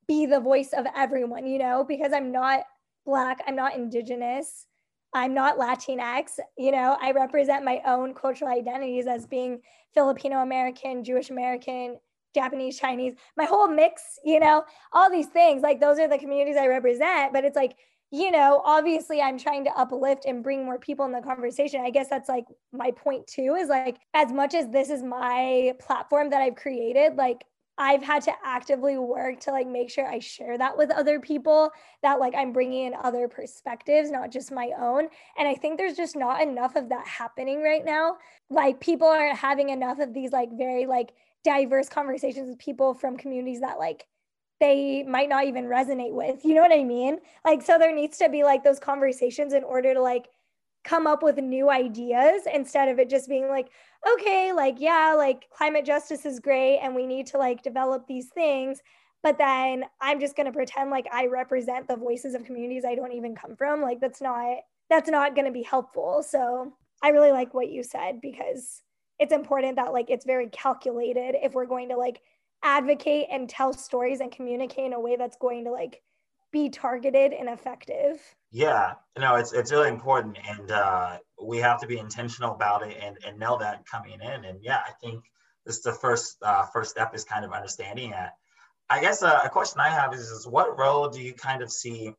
be 0.06 0.26
the 0.26 0.40
voice 0.40 0.72
of 0.72 0.86
everyone, 0.96 1.46
you 1.46 1.58
know, 1.58 1.84
because 1.86 2.12
I'm 2.12 2.32
not 2.32 2.64
black, 3.04 3.40
I'm 3.46 3.56
not 3.56 3.76
indigenous, 3.76 4.66
I'm 5.14 5.34
not 5.34 5.58
Latinx, 5.58 6.38
you 6.56 6.72
know, 6.72 6.96
I 7.00 7.12
represent 7.12 7.64
my 7.64 7.80
own 7.86 8.14
cultural 8.14 8.50
identities 8.50 9.06
as 9.06 9.26
being 9.26 9.60
Filipino 9.94 10.38
American, 10.38 11.04
Jewish 11.04 11.30
American, 11.30 11.98
Japanese, 12.34 12.78
Chinese, 12.78 13.14
my 13.36 13.44
whole 13.44 13.68
mix, 13.68 14.18
you 14.24 14.40
know, 14.40 14.64
all 14.92 15.10
these 15.10 15.26
things. 15.26 15.62
Like 15.62 15.80
those 15.80 15.98
are 15.98 16.08
the 16.08 16.18
communities 16.18 16.56
I 16.56 16.66
represent, 16.66 17.32
but 17.32 17.44
it's 17.44 17.56
like 17.56 17.76
you 18.12 18.30
know, 18.30 18.60
obviously 18.66 19.22
I'm 19.22 19.38
trying 19.38 19.64
to 19.64 19.70
uplift 19.70 20.26
and 20.26 20.44
bring 20.44 20.66
more 20.66 20.78
people 20.78 21.06
in 21.06 21.12
the 21.12 21.22
conversation. 21.22 21.80
I 21.80 21.88
guess 21.88 22.10
that's 22.10 22.28
like 22.28 22.44
my 22.70 22.90
point 22.90 23.26
too 23.26 23.56
is 23.58 23.70
like, 23.70 23.96
as 24.12 24.30
much 24.30 24.52
as 24.54 24.68
this 24.68 24.90
is 24.90 25.02
my 25.02 25.72
platform 25.80 26.28
that 26.28 26.42
I've 26.42 26.54
created, 26.54 27.16
like, 27.16 27.42
I've 27.78 28.02
had 28.02 28.22
to 28.24 28.32
actively 28.44 28.98
work 28.98 29.40
to 29.40 29.50
like 29.50 29.66
make 29.66 29.90
sure 29.90 30.06
I 30.06 30.18
share 30.18 30.58
that 30.58 30.76
with 30.76 30.90
other 30.90 31.18
people 31.18 31.70
that 32.02 32.20
like 32.20 32.34
I'm 32.34 32.52
bringing 32.52 32.86
in 32.86 32.94
other 33.02 33.28
perspectives, 33.28 34.10
not 34.10 34.30
just 34.30 34.52
my 34.52 34.70
own. 34.78 35.08
And 35.38 35.48
I 35.48 35.54
think 35.54 35.78
there's 35.78 35.96
just 35.96 36.14
not 36.14 36.42
enough 36.42 36.76
of 36.76 36.90
that 36.90 37.06
happening 37.06 37.62
right 37.62 37.84
now. 37.84 38.16
Like 38.50 38.80
people 38.80 39.08
aren't 39.08 39.38
having 39.38 39.70
enough 39.70 39.98
of 40.00 40.12
these 40.12 40.32
like 40.32 40.50
very 40.52 40.86
like 40.86 41.12
diverse 41.44 41.88
conversations 41.88 42.48
with 42.48 42.58
people 42.58 42.94
from 42.94 43.16
communities 43.16 43.60
that 43.60 43.78
like 43.78 44.06
they 44.60 45.02
might 45.02 45.28
not 45.28 45.46
even 45.46 45.64
resonate 45.64 46.12
with. 46.12 46.44
You 46.44 46.54
know 46.54 46.62
what 46.62 46.72
I 46.72 46.84
mean? 46.84 47.18
Like, 47.44 47.62
so 47.62 47.78
there 47.78 47.94
needs 47.94 48.18
to 48.18 48.28
be 48.28 48.44
like 48.44 48.62
those 48.62 48.78
conversations 48.78 49.54
in 49.54 49.64
order 49.64 49.92
to 49.92 50.00
like 50.00 50.28
come 50.84 51.06
up 51.06 51.22
with 51.22 51.38
new 51.38 51.70
ideas 51.70 52.42
instead 52.52 52.88
of 52.88 52.98
it 52.98 53.08
just 53.08 53.28
being 53.28 53.48
like, 53.48 53.68
okay, 54.14 54.52
like, 54.52 54.76
yeah, 54.78 55.14
like 55.16 55.48
climate 55.50 55.84
justice 55.84 56.26
is 56.26 56.40
great 56.40 56.78
and 56.78 56.94
we 56.94 57.06
need 57.06 57.26
to 57.28 57.38
like 57.38 57.62
develop 57.62 58.06
these 58.06 58.28
things. 58.28 58.80
But 59.22 59.38
then 59.38 59.84
I'm 60.00 60.18
just 60.18 60.34
going 60.34 60.46
to 60.46 60.52
pretend 60.52 60.90
like 60.90 61.06
I 61.12 61.26
represent 61.26 61.86
the 61.86 61.96
voices 61.96 62.34
of 62.34 62.44
communities 62.44 62.84
I 62.84 62.96
don't 62.96 63.12
even 63.12 63.36
come 63.36 63.54
from. 63.54 63.80
Like, 63.80 64.00
that's 64.00 64.20
not, 64.20 64.58
that's 64.90 65.08
not 65.08 65.36
going 65.36 65.46
to 65.46 65.52
be 65.52 65.62
helpful. 65.62 66.24
So 66.28 66.72
I 67.02 67.08
really 67.10 67.30
like 67.30 67.54
what 67.54 67.70
you 67.70 67.84
said 67.84 68.20
because 68.20 68.82
it's 69.18 69.32
important 69.32 69.76
that 69.76 69.92
like 69.92 70.10
it's 70.10 70.26
very 70.26 70.48
calculated 70.48 71.36
if 71.40 71.52
we're 71.52 71.66
going 71.66 71.88
to 71.90 71.96
like 71.96 72.20
advocate 72.64 73.26
and 73.30 73.48
tell 73.48 73.72
stories 73.72 74.20
and 74.20 74.32
communicate 74.32 74.86
in 74.86 74.92
a 74.92 75.00
way 75.00 75.16
that's 75.16 75.36
going 75.36 75.64
to 75.64 75.70
like 75.70 76.02
be 76.52 76.70
targeted 76.70 77.32
and 77.32 77.48
effective. 77.48 78.20
Yeah 78.50 78.94
no 79.18 79.36
it's 79.36 79.52
it's 79.52 79.72
really 79.72 79.88
important 79.88 80.38
and 80.48 80.70
uh, 80.70 81.18
we 81.42 81.58
have 81.58 81.80
to 81.80 81.86
be 81.86 81.98
intentional 81.98 82.54
about 82.54 82.86
it 82.86 82.96
and, 83.02 83.18
and 83.26 83.38
know 83.38 83.58
that 83.58 83.86
coming 83.86 84.20
in 84.20 84.44
and 84.44 84.58
yeah 84.62 84.80
i 84.86 84.92
think 85.02 85.24
this 85.66 85.76
is 85.76 85.82
the 85.82 85.92
first 85.92 86.36
uh, 86.42 86.64
first 86.66 86.90
step 86.90 87.14
is 87.14 87.24
kind 87.24 87.44
of 87.44 87.52
understanding 87.52 88.10
that. 88.10 88.34
I 88.90 89.00
guess 89.00 89.22
uh, 89.22 89.40
a 89.44 89.48
question 89.48 89.80
i 89.80 89.88
have 89.88 90.14
is, 90.14 90.28
is 90.28 90.46
what 90.46 90.78
role 90.78 91.08
do 91.08 91.20
you 91.20 91.34
kind 91.34 91.62
of 91.62 91.70
see 91.70 92.12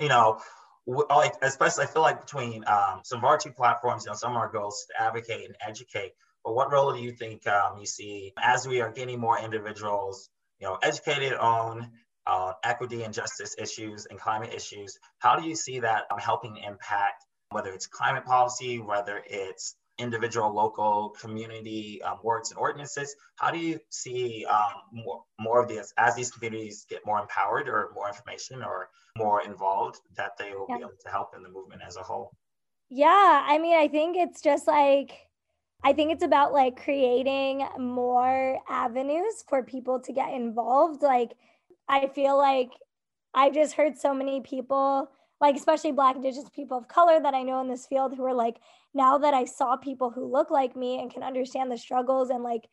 you 0.00 0.08
know 0.08 0.40
like 0.86 1.34
especially 1.42 1.84
i 1.84 1.86
feel 1.86 2.02
like 2.02 2.20
between 2.20 2.64
um, 2.66 3.00
some 3.04 3.18
of 3.18 3.24
our 3.24 3.38
two 3.38 3.52
platforms 3.52 4.04
you 4.04 4.10
know 4.10 4.16
some 4.16 4.32
of 4.32 4.38
our 4.38 4.50
goals 4.50 4.86
to 4.88 5.02
advocate 5.02 5.44
and 5.46 5.56
educate 5.66 6.12
but 6.44 6.54
what 6.54 6.72
role 6.72 6.92
do 6.92 7.00
you 7.00 7.12
think 7.12 7.46
um, 7.46 7.78
you 7.78 7.86
see 7.86 8.32
as 8.40 8.66
we 8.66 8.80
are 8.80 8.90
getting 8.90 9.20
more 9.20 9.38
individuals, 9.38 10.30
you 10.60 10.66
know, 10.66 10.78
educated 10.82 11.34
on 11.34 11.90
uh, 12.28 12.52
equity 12.62 13.02
and 13.02 13.12
justice 13.12 13.56
issues 13.58 14.06
and 14.06 14.20
climate 14.20 14.52
issues? 14.54 14.98
How 15.18 15.34
do 15.36 15.48
you 15.48 15.56
see 15.56 15.80
that 15.80 16.04
helping 16.18 16.56
impact 16.58 17.24
whether 17.50 17.70
it's 17.70 17.86
climate 17.86 18.24
policy, 18.24 18.78
whether 18.78 19.22
it's 19.26 19.76
individual 19.98 20.54
local 20.54 21.16
community 21.20 22.00
um, 22.02 22.18
works 22.22 22.50
and 22.50 22.58
ordinances? 22.58 23.16
How 23.36 23.50
do 23.50 23.58
you 23.58 23.80
see 23.88 24.44
um, 24.44 24.82
more, 24.92 25.22
more 25.40 25.62
of 25.62 25.68
this 25.68 25.92
as 25.96 26.14
these 26.14 26.30
communities 26.30 26.86
get 26.88 27.00
more 27.06 27.18
empowered 27.18 27.68
or 27.68 27.90
more 27.94 28.08
information 28.08 28.62
or 28.62 28.90
more 29.16 29.42
involved 29.42 30.00
that 30.16 30.32
they 30.38 30.52
will 30.52 30.66
yeah. 30.68 30.76
be 30.76 30.82
able 30.82 30.92
to 31.04 31.10
help 31.10 31.34
in 31.34 31.42
the 31.42 31.48
movement 31.48 31.80
as 31.84 31.96
a 31.96 32.02
whole? 32.02 32.32
Yeah, 32.90 33.44
I 33.46 33.58
mean, 33.58 33.76
I 33.76 33.88
think 33.88 34.16
it's 34.16 34.40
just 34.40 34.66
like 34.66 35.28
I 35.84 35.92
think 35.92 36.10
it's 36.10 36.24
about 36.24 36.52
like 36.52 36.82
creating 36.82 37.66
more 37.78 38.58
avenues 38.68 39.44
for 39.48 39.62
people 39.62 40.00
to 40.00 40.12
get 40.12 40.32
involved. 40.32 41.02
Like, 41.02 41.34
I 41.88 42.08
feel 42.08 42.36
like 42.36 42.70
I've 43.34 43.54
just 43.54 43.74
heard 43.74 43.96
so 43.96 44.12
many 44.12 44.40
people, 44.40 45.10
like, 45.40 45.56
especially 45.56 45.92
Black, 45.92 46.16
Indigenous 46.16 46.50
people 46.50 46.78
of 46.78 46.88
color 46.88 47.20
that 47.20 47.34
I 47.34 47.42
know 47.42 47.60
in 47.60 47.68
this 47.68 47.86
field 47.86 48.14
who 48.16 48.24
are 48.24 48.34
like, 48.34 48.56
now 48.94 49.18
that 49.18 49.34
I 49.34 49.44
saw 49.44 49.76
people 49.76 50.10
who 50.10 50.30
look 50.30 50.50
like 50.50 50.76
me 50.76 51.00
and 51.00 51.12
can 51.12 51.22
understand 51.22 51.70
the 51.70 51.78
struggles 51.78 52.30
and 52.30 52.42
like 52.42 52.68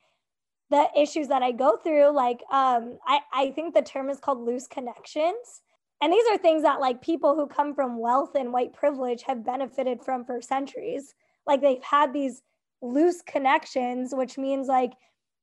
the 0.70 0.88
issues 0.98 1.28
that 1.28 1.44
I 1.44 1.52
go 1.52 1.78
through, 1.78 2.16
like, 2.16 2.42
um, 2.52 2.98
I, 3.06 3.20
I 3.34 3.52
think 3.52 3.74
the 3.74 3.82
term 3.82 4.10
is 4.10 4.20
called 4.20 4.40
loose 4.40 4.68
connections. 4.68 5.62
And 6.02 6.12
these 6.12 6.26
are 6.32 6.38
things 6.38 6.64
that 6.64 6.82
like 6.82 7.02
people 7.02 7.36
who 7.36 7.48
come 7.48 7.76
from 7.76 8.00
wealth 8.00 8.36
and 8.36 8.52
white 8.52 8.74
privilege 8.74 9.24
have 9.24 9.46
benefited 9.46 10.04
from 10.04 10.26
for 10.26 10.42
centuries. 10.42 11.14
Like, 11.46 11.62
they've 11.62 11.84
had 11.84 12.12
these 12.14 12.42
loose 12.82 13.22
connections, 13.22 14.14
which 14.14 14.38
means 14.38 14.68
like 14.68 14.94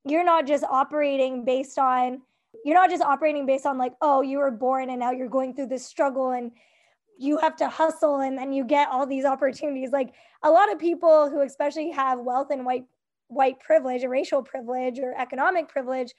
you're 0.05 0.25
not 0.25 0.47
just 0.47 0.65
operating 0.65 1.45
based 1.45 1.79
on 1.79 2.23
you're 2.65 2.75
not 2.75 2.91
just 2.91 3.03
operating 3.03 3.47
based 3.47 3.67
on 3.67 3.79
like 3.79 3.95
oh 4.01 4.21
you 4.23 4.39
were 4.39 4.51
born 4.51 4.91
and 4.91 5.01
now 5.01 5.11
you're 5.11 5.29
going 5.29 5.55
through 5.55 5.67
this 5.67 5.85
struggle 5.85 6.31
and 6.31 6.53
you 7.19 7.39
have 7.39 7.57
to 7.57 7.69
hustle 7.69 8.21
and 8.21 8.37
then 8.37 8.53
you 8.53 8.65
get 8.65 8.89
all 8.89 9.07
these 9.07 9.25
opportunities. 9.25 9.93
Like 9.93 10.15
a 10.43 10.51
lot 10.51 10.73
of 10.73 10.79
people 10.79 11.31
who 11.31 11.41
especially 11.43 11.91
have 11.91 12.19
wealth 12.19 12.49
and 12.51 12.67
white 12.67 12.85
white 13.29 13.59
privilege 13.61 14.05
or 14.05 14.11
racial 14.11 14.43
privilege 14.43 14.99
or 14.99 15.15
economic 15.19 15.69
privilege 15.69 16.13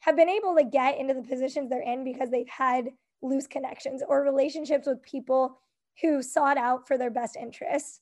have 0.00 0.16
been 0.16 0.30
able 0.30 0.54
to 0.54 0.64
get 0.64 0.98
into 0.98 1.12
the 1.12 1.22
positions 1.22 1.68
they're 1.68 1.82
in 1.82 2.04
because 2.04 2.30
they've 2.30 2.48
had 2.48 2.88
loose 3.20 3.46
connections 3.46 4.02
or 4.08 4.22
relationships 4.22 4.86
with 4.86 5.02
people 5.02 5.58
who 6.00 6.22
sought 6.22 6.56
out 6.56 6.86
for 6.86 6.96
their 6.96 7.10
best 7.10 7.36
interests 7.36 8.00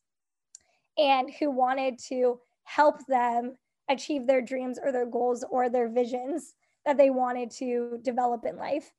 and 0.98 1.30
who 1.40 1.50
wanted 1.50 1.98
to 1.98 2.38
help 2.64 3.04
them 3.06 3.56
achieve 3.88 4.26
their 4.26 4.40
dreams 4.40 4.78
or 4.82 4.92
their 4.92 5.06
goals 5.06 5.44
or 5.50 5.68
their 5.68 5.88
visions 5.88 6.54
that 6.84 6.96
they 6.96 7.10
wanted 7.10 7.50
to 7.50 7.98
develop 8.02 8.44
in 8.44 8.56
life. 8.56 8.92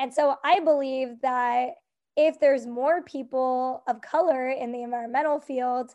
And 0.00 0.12
so 0.12 0.36
I 0.44 0.60
believe 0.60 1.20
that 1.22 1.70
if 2.16 2.40
there's 2.40 2.66
more 2.66 3.02
people 3.02 3.82
of 3.86 4.00
color 4.00 4.48
in 4.48 4.72
the 4.72 4.82
environmental 4.82 5.38
field 5.40 5.94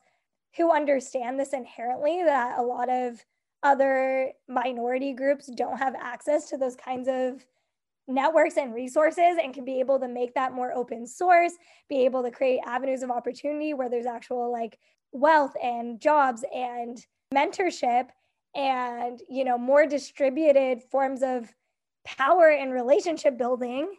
who 0.55 0.71
understand 0.71 1.39
this 1.39 1.53
inherently, 1.53 2.21
that 2.23 2.59
a 2.59 2.61
lot 2.61 2.89
of 2.89 3.23
other 3.63 4.31
minority 4.47 5.13
groups 5.13 5.47
don't 5.55 5.77
have 5.77 5.95
access 5.99 6.49
to 6.49 6.57
those 6.57 6.75
kinds 6.75 7.07
of 7.07 7.45
networks 8.07 8.57
and 8.57 8.73
resources 8.73 9.37
and 9.41 9.53
can 9.53 9.63
be 9.63 9.79
able 9.79 9.99
to 9.99 10.07
make 10.07 10.33
that 10.33 10.53
more 10.53 10.73
open 10.73 11.07
source, 11.07 11.53
be 11.87 12.03
able 12.03 12.23
to 12.23 12.31
create 12.31 12.59
avenues 12.65 13.03
of 13.03 13.11
opportunity 13.11 13.73
where 13.73 13.89
there's 13.89 14.05
actual 14.05 14.51
like 14.51 14.77
wealth 15.11 15.53
and 15.63 15.99
jobs 15.99 16.43
and 16.53 17.05
mentorship 17.33 18.07
and 18.55 19.21
you 19.29 19.43
know 19.43 19.57
more 19.57 19.85
distributed 19.85 20.81
forms 20.91 21.21
of 21.23 21.53
power 22.05 22.49
and 22.49 22.73
relationship 22.73 23.37
building 23.37 23.89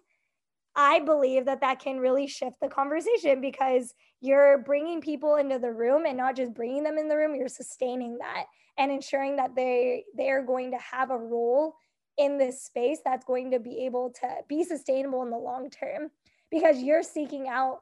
i 0.76 1.00
believe 1.00 1.44
that 1.46 1.60
that 1.60 1.78
can 1.78 1.98
really 1.98 2.26
shift 2.26 2.56
the 2.60 2.68
conversation 2.68 3.40
because 3.40 3.94
you're 4.20 4.58
bringing 4.58 5.00
people 5.00 5.36
into 5.36 5.58
the 5.58 5.72
room 5.72 6.04
and 6.06 6.16
not 6.16 6.36
just 6.36 6.54
bringing 6.54 6.82
them 6.82 6.98
in 6.98 7.08
the 7.08 7.16
room 7.16 7.34
you're 7.34 7.48
sustaining 7.48 8.18
that 8.18 8.44
and 8.78 8.90
ensuring 8.90 9.36
that 9.36 9.54
they 9.54 10.04
they 10.16 10.28
are 10.28 10.42
going 10.42 10.70
to 10.70 10.78
have 10.78 11.10
a 11.10 11.16
role 11.16 11.74
in 12.18 12.36
this 12.36 12.62
space 12.62 12.98
that's 13.04 13.24
going 13.24 13.50
to 13.50 13.58
be 13.58 13.86
able 13.86 14.10
to 14.10 14.28
be 14.48 14.62
sustainable 14.62 15.22
in 15.22 15.30
the 15.30 15.36
long 15.36 15.70
term 15.70 16.10
because 16.50 16.82
you're 16.82 17.02
seeking 17.02 17.48
out 17.48 17.80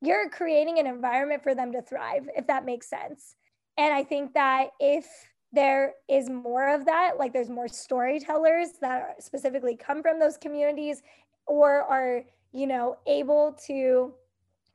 you're 0.00 0.30
creating 0.30 0.78
an 0.78 0.86
environment 0.86 1.42
for 1.42 1.54
them 1.54 1.72
to 1.72 1.82
thrive, 1.82 2.28
if 2.36 2.46
that 2.46 2.64
makes 2.64 2.88
sense. 2.88 3.34
And 3.76 3.92
I 3.92 4.04
think 4.04 4.34
that 4.34 4.68
if 4.78 5.06
there 5.52 5.94
is 6.08 6.28
more 6.28 6.74
of 6.74 6.84
that, 6.84 7.12
like 7.18 7.32
there's 7.32 7.50
more 7.50 7.68
storytellers 7.68 8.68
that 8.80 9.22
specifically 9.22 9.76
come 9.76 10.02
from 10.02 10.18
those 10.18 10.36
communities 10.36 11.02
or 11.46 11.82
are, 11.82 12.24
you 12.52 12.66
know, 12.66 12.96
able 13.06 13.56
to 13.66 14.12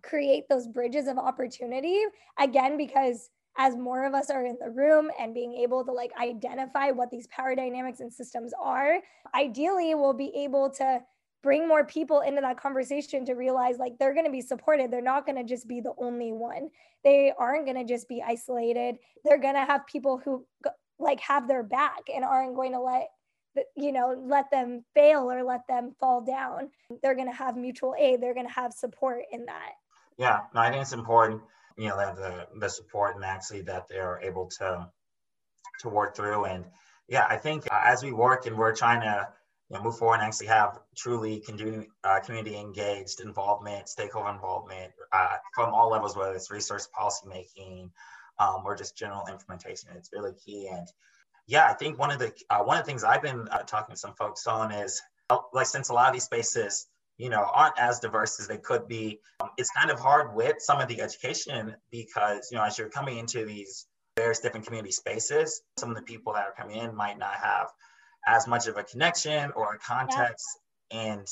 create 0.01 0.47
those 0.49 0.67
bridges 0.67 1.07
of 1.07 1.17
opportunity 1.17 2.01
again 2.39 2.77
because 2.77 3.29
as 3.57 3.75
more 3.75 4.05
of 4.05 4.13
us 4.13 4.29
are 4.29 4.45
in 4.45 4.57
the 4.59 4.69
room 4.69 5.09
and 5.19 5.33
being 5.33 5.53
able 5.53 5.83
to 5.85 5.91
like 5.91 6.11
identify 6.21 6.91
what 6.91 7.09
these 7.09 7.27
power 7.27 7.55
dynamics 7.55 7.99
and 8.01 8.11
systems 8.11 8.51
are 8.61 8.97
ideally 9.33 9.95
we'll 9.95 10.13
be 10.13 10.31
able 10.35 10.69
to 10.69 10.99
bring 11.43 11.67
more 11.67 11.85
people 11.85 12.21
into 12.21 12.41
that 12.41 12.57
conversation 12.57 13.25
to 13.25 13.33
realize 13.33 13.77
like 13.77 14.00
they're 14.00 14.13
going 14.13 14.25
to 14.25 14.31
be 14.31 14.41
supported. 14.41 14.89
They're 14.89 15.01
not 15.01 15.25
going 15.25 15.35
to 15.35 15.43
just 15.43 15.67
be 15.67 15.81
the 15.81 15.93
only 15.97 16.31
one. 16.31 16.69
They 17.03 17.33
aren't 17.38 17.65
going 17.65 17.77
to 17.77 17.83
just 17.83 18.07
be 18.07 18.23
isolated. 18.25 18.95
They're 19.23 19.39
going 19.39 19.55
to 19.55 19.65
have 19.65 19.85
people 19.85 20.17
who 20.17 20.45
like 20.97 21.19
have 21.19 21.47
their 21.47 21.63
back 21.63 22.03
and 22.13 22.23
aren't 22.23 22.55
going 22.55 22.71
to 22.71 22.79
let 22.79 23.09
you 23.75 23.91
know 23.91 24.15
let 24.19 24.50
them 24.50 24.83
fail 24.95 25.29
or 25.31 25.43
let 25.43 25.67
them 25.67 25.93
fall 26.00 26.21
down. 26.21 26.69
They're 27.03 27.15
going 27.15 27.29
to 27.29 27.35
have 27.35 27.57
mutual 27.57 27.93
aid. 28.00 28.21
They're 28.21 28.33
going 28.33 28.47
to 28.47 28.53
have 28.53 28.73
support 28.73 29.23
in 29.31 29.45
that. 29.45 29.73
Yeah 30.17 30.39
no, 30.55 30.62
i 30.62 30.69
think 30.69 30.81
it's 30.81 30.93
important 30.93 31.41
you 31.77 31.89
know 31.89 31.97
they 31.97 32.21
the, 32.21 32.47
the 32.59 32.69
support 32.69 33.15
and 33.15 33.25
actually 33.25 33.62
that 33.63 33.88
they're 33.89 34.19
able 34.23 34.47
to 34.59 34.88
to 35.79 35.89
work 35.89 36.15
through. 36.15 36.45
And 36.45 36.65
yeah 37.07 37.25
i 37.29 37.35
think 37.35 37.65
uh, 37.69 37.81
as 37.83 38.01
we 38.01 38.12
work 38.12 38.45
and 38.45 38.57
we're 38.57 38.75
trying 38.75 39.01
to 39.01 39.27
you 39.73 39.79
know, 39.79 39.85
move 39.85 39.97
forward 39.97 40.15
and 40.15 40.23
actually 40.23 40.47
have 40.47 40.79
truly 40.95 41.39
community, 41.39 41.89
uh, 42.03 42.19
community 42.19 42.55
engaged 42.57 43.21
involvement, 43.21 43.89
stakeholder 43.89 44.29
involvement 44.29 44.91
uh, 45.11 45.37
from 45.55 45.73
all 45.73 45.89
levels, 45.89 46.15
whether 46.15 46.35
it's 46.35 46.51
resource 46.51 46.87
policy 46.93 47.27
making 47.27 47.89
um, 48.37 48.61
or 48.65 48.75
just 48.75 48.95
general 48.95 49.23
implementation. 49.27 49.89
It's 49.95 50.11
really 50.13 50.33
key. 50.33 50.69
And 50.71 50.87
yeah, 51.47 51.65
I 51.65 51.73
think 51.73 51.97
one 51.97 52.11
of 52.11 52.19
the 52.19 52.31
uh, 52.51 52.59
one 52.59 52.77
of 52.77 52.83
the 52.83 52.87
things 52.87 53.03
I've 53.03 53.23
been 53.23 53.47
uh, 53.49 53.63
talking 53.63 53.95
to 53.95 53.99
some 53.99 54.13
folks 54.13 54.45
on 54.45 54.71
is 54.71 55.01
uh, 55.31 55.37
like 55.53 55.65
since 55.65 55.89
a 55.89 55.93
lot 55.93 56.07
of 56.07 56.13
these 56.13 56.25
spaces 56.25 56.87
you 57.17 57.29
know 57.29 57.45
aren't 57.53 57.77
as 57.79 57.99
diverse 57.99 58.39
as 58.39 58.47
they 58.47 58.57
could 58.57 58.87
be, 58.87 59.19
um, 59.39 59.49
it's 59.57 59.71
kind 59.71 59.89
of 59.89 59.99
hard 59.99 60.35
with 60.35 60.57
some 60.59 60.79
of 60.81 60.87
the 60.87 61.01
education 61.01 61.75
because 61.91 62.49
you 62.51 62.57
know 62.57 62.63
as 62.63 62.77
you're 62.77 62.89
coming 62.89 63.17
into 63.17 63.43
these 63.43 63.87
various 64.15 64.39
different 64.39 64.67
community 64.67 64.91
spaces, 64.91 65.63
some 65.79 65.89
of 65.89 65.95
the 65.95 66.03
people 66.03 66.33
that 66.33 66.45
are 66.45 66.53
coming 66.55 66.77
in 66.77 66.95
might 66.95 67.17
not 67.17 67.33
have 67.33 67.69
as 68.27 68.47
much 68.47 68.67
of 68.67 68.77
a 68.77 68.83
connection 68.83 69.51
or 69.55 69.75
a 69.75 69.79
context 69.79 70.59
yeah. 70.91 71.13
and 71.13 71.27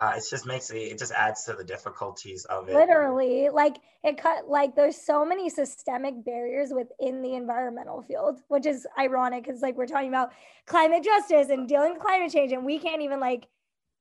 uh, 0.00 0.14
it 0.16 0.22
just 0.30 0.46
makes 0.46 0.70
it 0.70 0.76
it 0.76 0.98
just 0.98 1.12
adds 1.12 1.44
to 1.44 1.54
the 1.54 1.64
difficulties 1.64 2.44
of 2.44 2.68
it. 2.68 2.74
Literally 2.74 3.48
like 3.52 3.78
it 4.04 4.16
cut 4.16 4.48
like 4.48 4.76
there's 4.76 4.96
so 4.96 5.24
many 5.24 5.50
systemic 5.50 6.24
barriers 6.24 6.70
within 6.72 7.20
the 7.22 7.34
environmental 7.34 8.02
field 8.02 8.40
which 8.48 8.66
is 8.66 8.86
ironic 8.98 9.44
because 9.44 9.60
like 9.60 9.76
we're 9.76 9.86
talking 9.86 10.08
about 10.08 10.30
climate 10.66 11.02
justice 11.02 11.48
and 11.48 11.68
dealing 11.68 11.94
with 11.94 12.02
climate 12.02 12.30
change 12.30 12.52
and 12.52 12.64
we 12.64 12.78
can't 12.78 13.02
even 13.02 13.18
like 13.18 13.48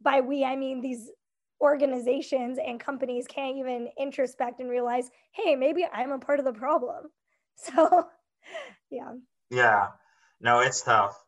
by 0.01 0.21
we 0.21 0.45
i 0.45 0.55
mean 0.55 0.81
these 0.81 1.09
organizations 1.61 2.59
and 2.63 2.79
companies 2.79 3.25
can't 3.27 3.57
even 3.57 3.89
introspect 3.99 4.59
and 4.59 4.69
realize 4.69 5.09
hey 5.31 5.55
maybe 5.55 5.83
i'm 5.91 6.11
a 6.11 6.19
part 6.19 6.39
of 6.39 6.45
the 6.45 6.53
problem. 6.53 7.05
So 7.59 8.05
yeah. 8.91 9.13
Yeah. 9.49 9.87
No 10.39 10.59
it's 10.59 10.83
tough. 10.83 11.19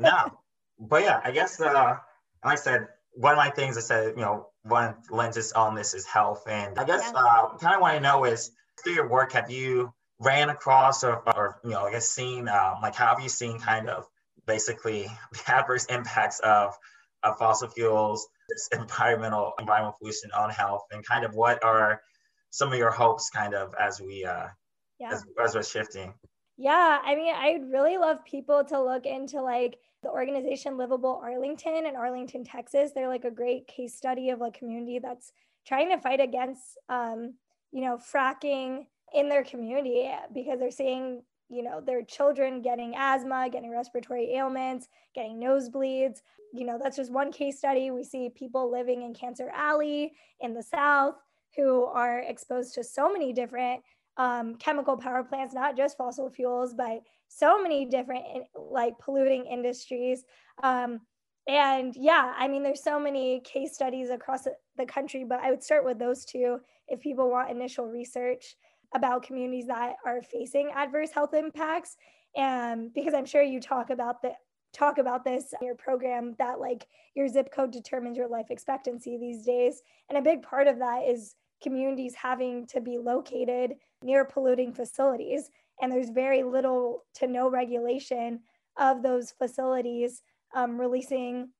No 0.00 0.40
but 0.78 1.02
yeah, 1.02 1.20
I 1.22 1.30
guess 1.30 1.60
uh, 1.60 1.96
like 2.44 2.52
I 2.52 2.54
said, 2.56 2.88
one 3.12 3.32
of 3.32 3.38
my 3.38 3.50
things 3.50 3.76
I 3.76 3.80
said, 3.80 4.14
you 4.16 4.22
know, 4.22 4.48
one 4.62 4.94
lenses 5.10 5.52
on 5.52 5.74
this 5.74 5.94
is 5.94 6.06
health, 6.06 6.44
and 6.48 6.78
I 6.78 6.84
guess 6.84 7.10
yeah. 7.12 7.20
uh, 7.20 7.56
kind 7.58 7.74
of 7.74 7.80
want 7.80 7.96
to 7.96 8.00
know 8.00 8.24
is 8.24 8.50
through 8.82 8.94
your 8.94 9.08
work, 9.08 9.32
have 9.32 9.50
you 9.50 9.92
ran 10.18 10.48
across 10.48 11.04
or, 11.04 11.16
or 11.34 11.60
you 11.64 11.70
know, 11.70 11.86
I 11.86 11.92
guess 11.92 12.08
seen 12.08 12.48
um, 12.48 12.76
like 12.82 12.94
how 12.94 13.08
have 13.08 13.20
you 13.20 13.28
seen 13.28 13.58
kind 13.58 13.88
of 13.88 14.06
basically 14.46 15.06
the 15.32 15.40
adverse 15.54 15.86
impacts 15.86 16.40
of 16.40 16.74
of 17.22 17.38
fossil 17.38 17.68
fuels, 17.68 18.26
this 18.48 18.68
environmental 18.72 19.52
environmental 19.58 19.96
pollution 19.98 20.30
on 20.32 20.50
health, 20.50 20.82
and 20.90 21.04
kind 21.04 21.24
of 21.24 21.34
what 21.34 21.62
are 21.64 22.00
some 22.50 22.72
of 22.72 22.78
your 22.78 22.90
hopes 22.90 23.30
kind 23.30 23.54
of 23.54 23.74
as 23.78 24.00
we 24.00 24.24
uh, 24.24 24.46
yeah. 24.98 25.12
as, 25.12 25.24
as 25.42 25.54
we're 25.54 25.62
shifting. 25.62 26.14
Yeah, 26.56 26.98
I 27.04 27.14
mean, 27.14 27.34
I'd 27.34 27.70
really 27.70 27.98
love 27.98 28.24
people 28.24 28.64
to 28.64 28.82
look 28.82 29.04
into 29.04 29.42
like 29.42 29.78
the 30.02 30.08
organization 30.08 30.78
Livable 30.78 31.20
Arlington 31.22 31.84
in 31.86 31.96
Arlington, 31.96 32.44
Texas. 32.44 32.92
They're 32.94 33.08
like 33.08 33.24
a 33.24 33.30
great 33.30 33.66
case 33.66 33.94
study 33.94 34.30
of 34.30 34.40
a 34.40 34.50
community 34.50 34.98
that's 34.98 35.32
trying 35.66 35.90
to 35.90 35.98
fight 35.98 36.20
against, 36.20 36.78
um, 36.88 37.34
you 37.72 37.82
know, 37.82 37.98
fracking 37.98 38.86
in 39.12 39.28
their 39.28 39.44
community 39.44 40.10
because 40.32 40.58
they're 40.58 40.70
seeing, 40.70 41.22
you 41.50 41.62
know, 41.62 41.80
their 41.80 42.02
children 42.02 42.62
getting 42.62 42.94
asthma, 42.96 43.48
getting 43.50 43.70
respiratory 43.70 44.34
ailments, 44.34 44.88
getting 45.14 45.38
nosebleeds. 45.38 46.22
You 46.54 46.64
know, 46.64 46.78
that's 46.82 46.96
just 46.96 47.12
one 47.12 47.32
case 47.32 47.58
study. 47.58 47.90
We 47.90 48.02
see 48.02 48.30
people 48.30 48.70
living 48.70 49.02
in 49.02 49.12
Cancer 49.12 49.50
Alley 49.54 50.12
in 50.40 50.54
the 50.54 50.62
South 50.62 51.16
who 51.54 51.84
are 51.84 52.20
exposed 52.20 52.74
to 52.74 52.84
so 52.84 53.12
many 53.12 53.32
different 53.32 53.82
um, 54.16 54.54
chemical 54.56 54.96
power 54.96 55.22
plants, 55.22 55.54
not 55.54 55.76
just 55.76 55.96
fossil 55.96 56.30
fuels, 56.30 56.74
but 56.74 57.02
so 57.28 57.60
many 57.60 57.84
different 57.84 58.24
like 58.54 58.98
polluting 58.98 59.46
industries. 59.46 60.24
Um, 60.62 61.00
and 61.48 61.94
yeah, 61.96 62.34
I 62.36 62.48
mean, 62.48 62.62
there's 62.62 62.82
so 62.82 62.98
many 62.98 63.40
case 63.40 63.74
studies 63.74 64.10
across 64.10 64.46
the 64.76 64.86
country, 64.86 65.24
but 65.24 65.40
I 65.40 65.50
would 65.50 65.62
start 65.62 65.84
with 65.84 65.98
those 65.98 66.24
two 66.24 66.58
if 66.88 67.00
people 67.00 67.30
want 67.30 67.50
initial 67.50 67.86
research 67.86 68.56
about 68.94 69.22
communities 69.22 69.66
that 69.66 69.96
are 70.04 70.22
facing 70.22 70.70
adverse 70.74 71.10
health 71.10 71.34
impacts. 71.34 71.96
And 72.36 72.92
because 72.94 73.14
I'm 73.14 73.26
sure 73.26 73.42
you 73.42 73.60
talk 73.60 73.90
about 73.90 74.22
the 74.22 74.32
talk 74.72 74.98
about 74.98 75.24
this 75.24 75.54
in 75.58 75.66
your 75.66 75.74
program 75.74 76.34
that 76.38 76.60
like 76.60 76.86
your 77.14 77.28
zip 77.28 77.50
code 77.50 77.70
determines 77.70 78.16
your 78.16 78.28
life 78.28 78.46
expectancy 78.50 79.16
these 79.16 79.44
days. 79.44 79.82
And 80.08 80.18
a 80.18 80.22
big 80.22 80.42
part 80.42 80.66
of 80.66 80.78
that 80.80 81.02
is 81.08 81.34
communities 81.62 82.14
having 82.14 82.66
to 82.68 82.80
be 82.80 82.98
located 82.98 83.74
near 84.02 84.24
polluting 84.24 84.72
facilities. 84.72 85.50
And 85.80 85.92
there's 85.92 86.10
very 86.10 86.42
little 86.42 87.04
to 87.14 87.26
no 87.26 87.50
regulation 87.50 88.40
of 88.78 89.02
those 89.02 89.30
facilities 89.30 90.22
um, 90.54 90.80
releasing 90.80 91.50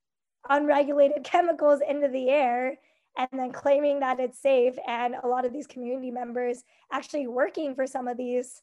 unregulated 0.48 1.24
chemicals 1.24 1.80
into 1.86 2.08
the 2.08 2.28
air 2.28 2.78
and 3.18 3.28
then 3.32 3.52
claiming 3.52 4.00
that 4.00 4.20
it's 4.20 4.40
safe. 4.40 4.74
And 4.86 5.14
a 5.22 5.26
lot 5.26 5.44
of 5.44 5.52
these 5.52 5.66
community 5.66 6.10
members 6.10 6.62
actually 6.92 7.26
working 7.26 7.74
for 7.74 7.86
some 7.86 8.08
of 8.08 8.16
these 8.16 8.62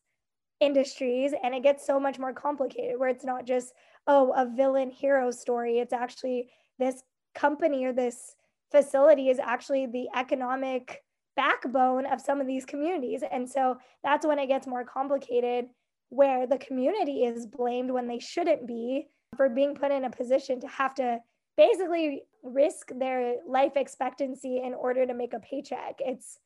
industries. 0.60 1.34
And 1.44 1.56
it 1.56 1.64
gets 1.64 1.86
so 1.86 2.00
much 2.00 2.20
more 2.20 2.34
complicated 2.34 3.00
where 3.00 3.10
it's 3.10 3.26
not 3.26 3.46
just, 3.46 3.74
oh, 4.06 4.32
a 4.34 4.46
villain 4.46 4.92
hero 4.92 5.32
story. 5.32 5.80
It's 5.80 5.94
actually 5.94 6.50
this 6.78 7.04
company 7.34 7.86
or 7.86 7.94
this 7.94 8.36
facility 8.72 9.30
is 9.30 9.40
actually 9.40 9.88
the 9.88 10.08
economic 10.16 11.04
backbone 11.36 12.06
of 12.06 12.22
some 12.22 12.40
of 12.40 12.48
these 12.48 12.66
communities. 12.66 13.24
And 13.32 13.50
so 13.50 13.78
that's 14.04 14.26
when 14.26 14.40
it 14.40 14.48
gets 14.48 14.68
more 14.68 14.86
complicated, 14.86 15.66
where 16.10 16.46
the 16.46 16.58
community 16.58 17.24
is 17.24 17.46
blamed 17.46 17.92
when 17.92 18.08
they 18.08 18.20
shouldn't 18.20 18.68
be 18.68 19.08
for 19.36 19.50
being 19.50 19.76
put 19.76 19.92
in 19.92 20.06
a 20.06 20.10
position 20.10 20.60
to 20.62 20.68
have 20.68 20.94
to 20.96 21.20
basically 21.58 22.24
risk 22.44 22.90
their 22.96 23.36
life 23.48 23.74
expectancy 23.76 24.62
in 24.64 24.74
order 24.74 25.06
to 25.06 25.14
make 25.14 25.34
a 25.34 25.40
paycheck. 25.40 25.96
It's 26.00 26.40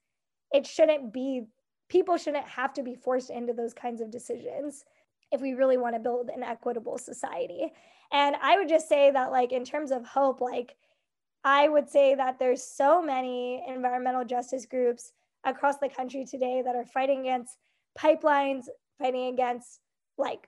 it 0.51 0.65
shouldn't 0.65 1.11
be 1.11 1.43
people 1.89 2.17
shouldn't 2.17 2.47
have 2.47 2.73
to 2.73 2.83
be 2.83 2.95
forced 2.95 3.29
into 3.29 3.53
those 3.53 3.73
kinds 3.73 4.01
of 4.01 4.11
decisions 4.11 4.85
if 5.31 5.41
we 5.41 5.53
really 5.53 5.77
want 5.77 5.95
to 5.95 5.99
build 5.99 6.29
an 6.29 6.43
equitable 6.43 6.97
society. 6.97 7.71
And 8.11 8.35
I 8.41 8.57
would 8.57 8.69
just 8.69 8.87
say 8.87 9.11
that 9.11 9.31
like 9.31 9.51
in 9.51 9.65
terms 9.65 9.91
of 9.91 10.05
hope 10.05 10.39
like 10.39 10.75
I 11.43 11.67
would 11.67 11.89
say 11.89 12.15
that 12.15 12.39
there's 12.39 12.63
so 12.63 13.01
many 13.01 13.63
environmental 13.67 14.25
justice 14.25 14.65
groups 14.65 15.13
across 15.45 15.77
the 15.77 15.89
country 15.89 16.25
today 16.25 16.61
that 16.63 16.75
are 16.75 16.85
fighting 16.85 17.21
against 17.21 17.57
pipelines, 17.97 18.65
fighting 18.99 19.33
against 19.33 19.79
like 20.17 20.47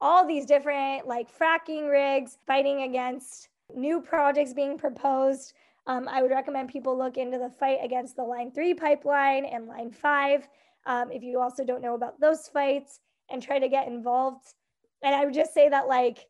all 0.00 0.26
these 0.26 0.46
different 0.46 1.06
like 1.06 1.28
fracking 1.36 1.90
rigs, 1.90 2.38
fighting 2.46 2.82
against 2.82 3.48
new 3.74 4.00
projects 4.00 4.52
being 4.52 4.78
proposed. 4.78 5.52
Um, 5.86 6.08
I 6.08 6.22
would 6.22 6.30
recommend 6.30 6.68
people 6.68 6.96
look 6.96 7.16
into 7.16 7.38
the 7.38 7.50
fight 7.50 7.78
against 7.82 8.16
the 8.16 8.22
Line 8.22 8.50
3 8.52 8.74
pipeline 8.74 9.44
and 9.44 9.66
Line 9.66 9.90
5 9.90 10.48
um, 10.86 11.10
if 11.10 11.22
you 11.22 11.40
also 11.40 11.64
don't 11.64 11.82
know 11.82 11.94
about 11.94 12.20
those 12.20 12.48
fights 12.48 13.00
and 13.30 13.42
try 13.42 13.58
to 13.58 13.68
get 13.68 13.86
involved. 13.86 14.54
And 15.02 15.14
I 15.14 15.24
would 15.24 15.34
just 15.34 15.54
say 15.54 15.68
that, 15.68 15.88
like, 15.88 16.26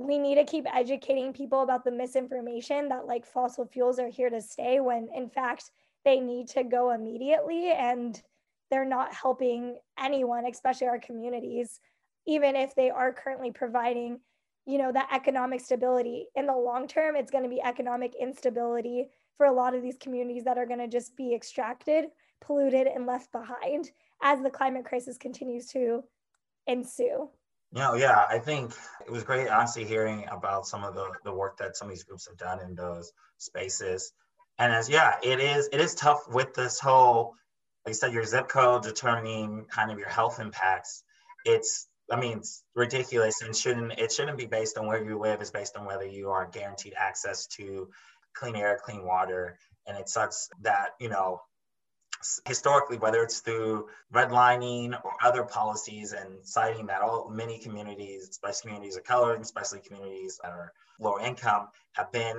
we 0.00 0.18
need 0.18 0.36
to 0.36 0.44
keep 0.44 0.66
educating 0.74 1.32
people 1.32 1.62
about 1.62 1.84
the 1.84 1.90
misinformation 1.90 2.88
that 2.88 3.06
like 3.06 3.26
fossil 3.26 3.66
fuels 3.66 3.98
are 3.98 4.08
here 4.08 4.30
to 4.30 4.40
stay 4.40 4.80
when 4.80 5.08
in 5.14 5.28
fact 5.28 5.70
they 6.04 6.18
need 6.18 6.48
to 6.48 6.64
go 6.64 6.90
immediately 6.90 7.70
and 7.70 8.22
they're 8.70 8.86
not 8.86 9.12
helping 9.12 9.76
anyone 10.02 10.46
especially 10.46 10.86
our 10.86 10.98
communities 10.98 11.80
even 12.26 12.56
if 12.56 12.74
they 12.74 12.88
are 12.88 13.12
currently 13.12 13.50
providing 13.50 14.18
you 14.66 14.78
know 14.78 14.92
that 14.92 15.08
economic 15.12 15.60
stability. 15.60 16.26
In 16.34 16.46
the 16.46 16.56
long 16.56 16.86
term 16.86 17.16
it's 17.16 17.30
going 17.30 17.44
to 17.44 17.50
be 17.50 17.60
economic 17.60 18.14
instability 18.18 19.08
for 19.36 19.46
a 19.46 19.52
lot 19.52 19.74
of 19.74 19.82
these 19.82 19.96
communities 20.00 20.44
that 20.44 20.58
are 20.58 20.66
going 20.66 20.80
to 20.80 20.88
just 20.88 21.16
be 21.16 21.34
extracted 21.34 22.06
polluted 22.40 22.86
and 22.86 23.06
left 23.06 23.30
behind 23.32 23.90
as 24.22 24.40
the 24.40 24.50
climate 24.50 24.86
crisis 24.86 25.18
continues 25.18 25.66
to 25.66 26.02
ensue 26.66 27.28
know, 27.78 27.94
yeah, 27.94 28.24
I 28.28 28.38
think 28.38 28.72
it 29.06 29.10
was 29.10 29.22
great, 29.22 29.48
honestly, 29.48 29.84
hearing 29.84 30.26
about 30.30 30.66
some 30.66 30.84
of 30.84 30.94
the, 30.94 31.10
the 31.24 31.32
work 31.32 31.56
that 31.58 31.76
some 31.76 31.88
of 31.88 31.94
these 31.94 32.04
groups 32.04 32.26
have 32.26 32.36
done 32.36 32.60
in 32.60 32.74
those 32.74 33.12
spaces. 33.38 34.12
And 34.58 34.72
as 34.72 34.88
yeah, 34.88 35.16
it 35.22 35.40
is 35.40 35.68
it 35.72 35.80
is 35.80 35.94
tough 35.94 36.28
with 36.28 36.52
this 36.54 36.78
whole 36.78 37.34
like 37.86 37.90
you 37.90 37.94
said, 37.94 38.12
your 38.12 38.24
zip 38.24 38.48
code 38.48 38.82
determining 38.82 39.64
kind 39.70 39.90
of 39.90 39.98
your 39.98 40.08
health 40.08 40.38
impacts. 40.38 41.02
It's 41.44 41.88
I 42.12 42.20
mean, 42.20 42.38
it's 42.38 42.62
ridiculous 42.74 43.40
and 43.42 43.54
shouldn't 43.54 43.92
it 43.98 44.12
shouldn't 44.12 44.36
be 44.36 44.46
based 44.46 44.76
on 44.76 44.86
where 44.86 45.02
you 45.02 45.18
live. 45.18 45.40
It's 45.40 45.50
based 45.50 45.76
on 45.76 45.86
whether 45.86 46.04
you 46.04 46.30
are 46.30 46.46
guaranteed 46.46 46.94
access 46.98 47.46
to 47.58 47.88
clean 48.34 48.56
air, 48.56 48.78
clean 48.84 49.04
water. 49.04 49.58
And 49.86 49.96
it 49.96 50.08
sucks 50.08 50.50
that, 50.60 50.90
you 51.00 51.08
know, 51.08 51.40
historically, 52.46 52.98
whether 52.98 53.22
it's 53.22 53.40
through 53.40 53.88
redlining 54.12 54.98
or 55.04 55.12
other 55.22 55.44
policies 55.44 56.12
and 56.12 56.28
siting 56.42 56.86
that 56.86 57.02
all 57.02 57.30
many 57.30 57.58
communities, 57.58 58.28
especially 58.28 58.70
communities 58.70 58.96
of 58.96 59.04
color, 59.04 59.34
and 59.34 59.42
especially 59.42 59.80
communities 59.80 60.38
that 60.42 60.50
are 60.50 60.72
lower 60.98 61.20
income, 61.20 61.68
have 61.92 62.12
been 62.12 62.36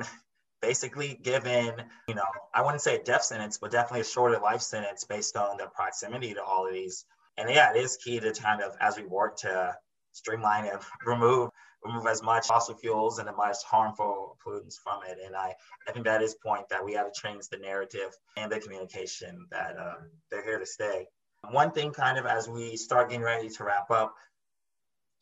basically 0.62 1.20
given, 1.22 1.74
you 2.08 2.16
know, 2.16 2.24
I 2.54 2.62
wouldn't 2.62 2.82
say 2.82 2.96
a 2.96 3.04
death 3.04 3.24
sentence, 3.24 3.58
but 3.58 3.72
definitely 3.72 4.02
a 4.02 4.06
shorter 4.06 4.40
life 4.40 4.62
sentence 4.62 5.04
based 5.04 5.36
on 5.36 5.58
their 5.58 5.70
proximity 5.70 6.34
to 6.36 6.44
all 6.44 6.68
of 6.68 6.74
these. 6.74 7.06
And 7.38 7.50
yeah, 7.50 7.74
it 7.74 7.78
is 7.78 7.98
key 7.98 8.20
to 8.20 8.34
kind 8.34 8.62
of 8.62 8.76
as 8.80 8.98
we 8.98 9.06
work 9.06 9.38
to 9.38 9.76
streamline 10.12 10.68
and 10.68 10.80
remove 11.06 11.50
remove 11.84 12.06
as 12.06 12.22
much 12.22 12.48
fossil 12.48 12.76
fuels 12.76 13.20
and 13.20 13.28
the 13.28 13.34
most 13.34 13.64
harmful 13.64 14.38
pollutants 14.46 14.78
from 14.84 15.02
it. 15.08 15.18
And 15.26 15.36
I, 15.36 15.56
I 15.88 15.92
think 15.92 16.06
that 16.06 16.22
is 16.22 16.36
point 16.36 16.70
that 16.70 16.84
we 16.84 16.94
have 16.94 17.12
to 17.12 17.22
change 17.22 17.48
the 17.50 17.58
narrative 17.58 18.16
and 18.38 18.52
the 18.52 18.60
communication 18.60 19.48
that 19.52 19.78
um, 19.80 20.10
they're 20.30 20.44
here 20.44 20.60
to 20.60 20.66
stay. 20.66 21.08
One 21.50 21.72
thing 21.72 21.92
kind 21.92 22.18
of 22.18 22.26
as 22.26 22.48
we 22.48 22.78
start 22.78 23.10
getting 23.10 23.24
ready 23.24 23.50
to 23.50 23.64
wrap 23.64 23.90
up 23.90 24.14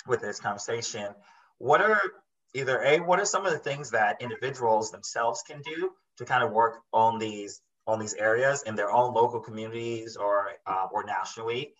with 0.05 0.21
this 0.21 0.39
conversation, 0.39 1.07
what 1.59 1.81
are 1.81 2.01
either 2.53 2.81
A, 2.81 2.99
what 2.99 3.19
are 3.19 3.25
some 3.25 3.45
of 3.45 3.53
the 3.53 3.59
things 3.59 3.91
that 3.91 4.21
individuals 4.21 4.91
themselves 4.91 5.43
can 5.47 5.61
do 5.61 5.91
to 6.17 6.25
kind 6.25 6.43
of 6.43 6.51
work 6.51 6.79
on 6.91 7.19
these 7.19 7.61
on 7.87 7.99
these 7.99 8.13
areas 8.13 8.63
in 8.63 8.75
their 8.75 8.91
own 8.91 9.13
local 9.13 9.39
communities 9.39 10.17
or 10.17 10.51
uh, 10.67 10.87
or 10.91 11.05
nationally? 11.05 11.73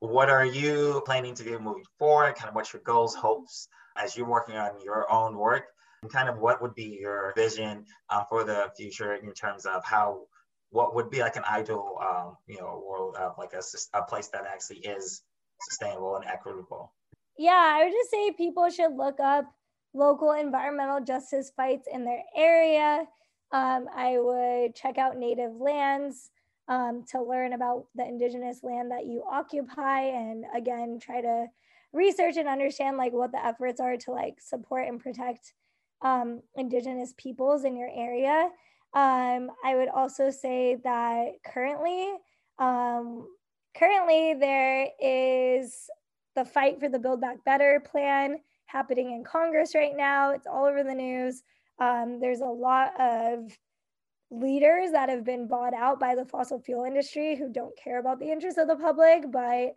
What 0.00 0.28
are 0.28 0.44
you 0.44 1.02
planning 1.06 1.34
to 1.34 1.44
do 1.44 1.58
moving 1.58 1.84
forward? 1.98 2.34
Kind 2.36 2.50
of 2.50 2.54
what's 2.54 2.72
your 2.72 2.82
goals, 2.82 3.14
hopes 3.14 3.68
as 3.98 4.16
you're 4.16 4.28
working 4.28 4.56
on 4.56 4.80
your 4.84 5.10
own 5.10 5.36
work? 5.36 5.64
And 6.02 6.12
kind 6.12 6.28
of 6.28 6.38
what 6.38 6.62
would 6.62 6.74
be 6.74 6.98
your 7.00 7.32
vision 7.36 7.84
um, 8.10 8.24
for 8.28 8.44
the 8.44 8.70
future 8.76 9.14
in 9.14 9.32
terms 9.32 9.66
of 9.66 9.84
how, 9.84 10.26
what 10.70 10.94
would 10.94 11.10
be 11.10 11.20
like 11.20 11.36
an 11.36 11.44
ideal, 11.44 11.98
um, 12.00 12.36
you 12.46 12.58
know, 12.58 12.82
world 12.88 13.16
of 13.16 13.34
like 13.36 13.52
a, 13.52 13.62
a 13.94 14.02
place 14.02 14.28
that 14.28 14.44
actually 14.46 14.78
is 14.78 15.22
sustainable 15.60 16.16
and 16.16 16.24
equitable? 16.26 16.92
Yeah, 17.36 17.74
I 17.76 17.84
would 17.84 17.92
just 17.92 18.10
say 18.10 18.32
people 18.32 18.70
should 18.70 18.96
look 18.96 19.18
up 19.20 19.52
local 19.94 20.32
environmental 20.32 21.00
justice 21.00 21.50
fights 21.56 21.88
in 21.92 22.04
their 22.04 22.22
area. 22.36 23.06
Um, 23.52 23.86
I 23.94 24.18
would 24.18 24.74
check 24.74 24.98
out 24.98 25.16
native 25.16 25.54
lands 25.56 26.30
um, 26.68 27.04
to 27.10 27.22
learn 27.22 27.54
about 27.54 27.86
the 27.94 28.06
indigenous 28.06 28.62
land 28.62 28.90
that 28.90 29.06
you 29.06 29.24
occupy 29.28 30.02
and 30.02 30.44
again 30.54 30.98
try 31.00 31.20
to 31.20 31.46
research 31.92 32.36
and 32.36 32.48
understand 32.48 32.96
like 32.96 33.12
what 33.12 33.32
the 33.32 33.44
efforts 33.44 33.80
are 33.80 33.96
to 33.96 34.10
like 34.10 34.40
support 34.40 34.86
and 34.86 35.00
protect 35.00 35.52
um, 36.02 36.42
indigenous 36.56 37.14
peoples 37.16 37.64
in 37.64 37.76
your 37.76 37.90
area. 37.92 38.48
Um, 38.94 39.50
i 39.64 39.74
would 39.74 39.88
also 39.88 40.30
say 40.30 40.78
that 40.82 41.32
currently 41.44 42.10
um, 42.58 43.26
currently 43.76 44.34
there 44.34 44.88
is 45.00 45.90
the 46.34 46.44
fight 46.44 46.80
for 46.80 46.88
the 46.88 46.98
build 46.98 47.20
back 47.20 47.44
better 47.44 47.80
plan 47.80 48.38
happening 48.66 49.12
in 49.12 49.24
congress 49.24 49.74
right 49.74 49.96
now. 49.96 50.32
It's 50.32 50.46
all 50.46 50.64
over 50.64 50.82
the 50.84 50.94
news. 50.94 51.42
Um, 51.78 52.18
there's 52.20 52.40
a 52.40 52.46
lot 52.46 52.98
of 53.00 53.56
leaders 54.30 54.90
that 54.92 55.08
have 55.08 55.24
been 55.24 55.48
bought 55.48 55.74
out 55.74 55.98
by 55.98 56.14
the 56.14 56.24
fossil 56.24 56.60
fuel 56.60 56.84
industry 56.84 57.36
who 57.36 57.50
don't 57.50 57.76
care 57.82 57.98
about 57.98 58.20
the 58.20 58.30
interests 58.30 58.58
of 58.58 58.68
the 58.68 58.76
public, 58.76 59.30
but 59.30 59.74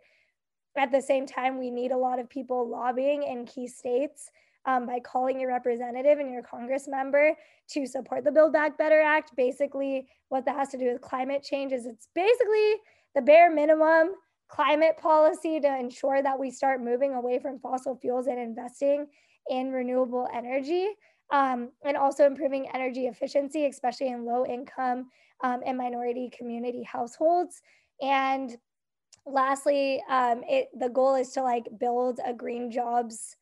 at 0.76 0.90
the 0.90 1.02
same 1.02 1.26
time, 1.26 1.58
we 1.58 1.70
need 1.70 1.92
a 1.92 1.96
lot 1.96 2.18
of 2.18 2.28
people 2.28 2.68
lobbying 2.68 3.22
in 3.22 3.46
key 3.46 3.66
states 3.66 4.30
um, 4.64 4.86
by 4.86 5.00
calling 5.00 5.40
your 5.40 5.50
representative 5.50 6.18
and 6.18 6.30
your 6.30 6.42
Congress 6.42 6.86
member 6.88 7.36
to 7.70 7.86
support 7.86 8.24
the 8.24 8.32
Build 8.32 8.52
Back 8.52 8.78
Better 8.78 9.00
Act. 9.00 9.32
Basically, 9.36 10.06
what 10.28 10.44
that 10.44 10.56
has 10.56 10.68
to 10.70 10.78
do 10.78 10.92
with 10.92 11.00
climate 11.00 11.42
change 11.42 11.72
is 11.72 11.86
it's 11.86 12.08
basically 12.14 12.74
the 13.14 13.22
bare 13.22 13.50
minimum 13.50 14.14
climate 14.48 14.96
policy 14.98 15.58
to 15.60 15.78
ensure 15.78 16.22
that 16.22 16.38
we 16.38 16.50
start 16.50 16.82
moving 16.82 17.14
away 17.14 17.38
from 17.38 17.58
fossil 17.58 17.96
fuels 17.96 18.26
and 18.26 18.38
investing 18.38 19.06
in 19.48 19.72
renewable 19.72 20.28
energy 20.34 20.88
um, 21.32 21.70
and 21.84 21.96
also 21.96 22.26
improving 22.26 22.68
energy 22.74 23.06
efficiency, 23.06 23.66
especially 23.66 24.08
in 24.08 24.24
low 24.26 24.44
income 24.46 25.06
um, 25.42 25.60
and 25.66 25.76
minority 25.76 26.30
community 26.36 26.82
households. 26.82 27.62
And 28.00 28.56
lastly, 29.26 30.02
um, 30.08 30.42
it, 30.48 30.68
the 30.78 30.88
goal 30.88 31.14
is 31.14 31.30
to 31.32 31.42
like 31.42 31.66
build 31.78 32.20
a 32.24 32.32
green 32.32 32.70
jobs 32.70 33.36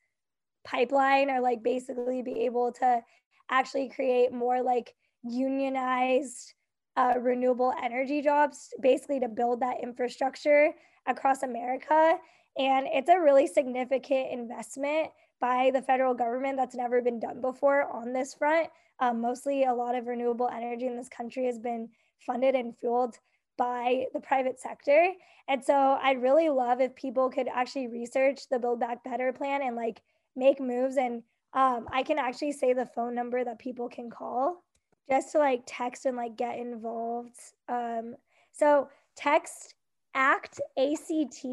pipeline 0.64 1.30
or 1.30 1.40
like 1.40 1.62
basically 1.62 2.22
be 2.22 2.44
able 2.44 2.72
to 2.72 3.02
actually 3.50 3.88
create 3.88 4.32
more 4.32 4.62
like 4.62 4.94
unionized 5.22 6.54
uh, 6.96 7.14
renewable 7.20 7.72
energy 7.82 8.20
jobs, 8.20 8.74
basically 8.80 9.20
to 9.20 9.28
build 9.28 9.60
that 9.60 9.82
infrastructure 9.82 10.70
across 11.06 11.42
America. 11.42 12.16
And 12.58 12.86
it's 12.92 13.08
a 13.08 13.20
really 13.20 13.46
significant 13.46 14.32
investment 14.32 15.10
by 15.40 15.70
the 15.72 15.82
federal 15.82 16.14
government 16.14 16.58
that's 16.58 16.74
never 16.74 17.00
been 17.00 17.18
done 17.18 17.40
before 17.40 17.90
on 17.90 18.12
this 18.12 18.34
front. 18.34 18.68
Um, 18.98 19.20
mostly, 19.20 19.64
a 19.64 19.72
lot 19.72 19.94
of 19.94 20.06
renewable 20.06 20.50
energy 20.52 20.86
in 20.86 20.96
this 20.96 21.08
country 21.08 21.46
has 21.46 21.58
been 21.58 21.88
funded 22.26 22.54
and 22.54 22.76
fueled 22.76 23.16
by 23.60 24.06
the 24.14 24.20
private 24.20 24.58
sector. 24.58 25.12
And 25.46 25.62
so, 25.62 25.98
I'd 26.02 26.22
really 26.22 26.48
love 26.48 26.80
if 26.80 26.94
people 26.96 27.28
could 27.28 27.46
actually 27.46 27.88
research 27.88 28.48
the 28.50 28.58
Build 28.58 28.80
Back 28.80 29.04
Better 29.04 29.34
plan 29.34 29.60
and 29.62 29.76
like 29.76 30.00
make 30.34 30.60
moves. 30.60 30.96
And 30.96 31.22
um, 31.52 31.86
I 31.92 32.02
can 32.02 32.18
actually 32.18 32.52
say 32.52 32.72
the 32.72 32.86
phone 32.86 33.14
number 33.14 33.44
that 33.44 33.58
people 33.58 33.88
can 33.88 34.08
call 34.08 34.64
just 35.10 35.32
to 35.32 35.38
like 35.38 35.62
text 35.66 36.06
and 36.06 36.16
like 36.16 36.38
get 36.38 36.58
involved. 36.58 37.36
Um, 37.68 38.14
so, 38.50 38.88
text 39.14 39.74
ACT 40.14 40.60
ACT 40.78 41.44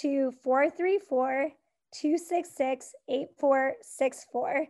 to 0.00 0.32
434 0.42 1.52
266 1.92 2.94
8464. 3.08 4.66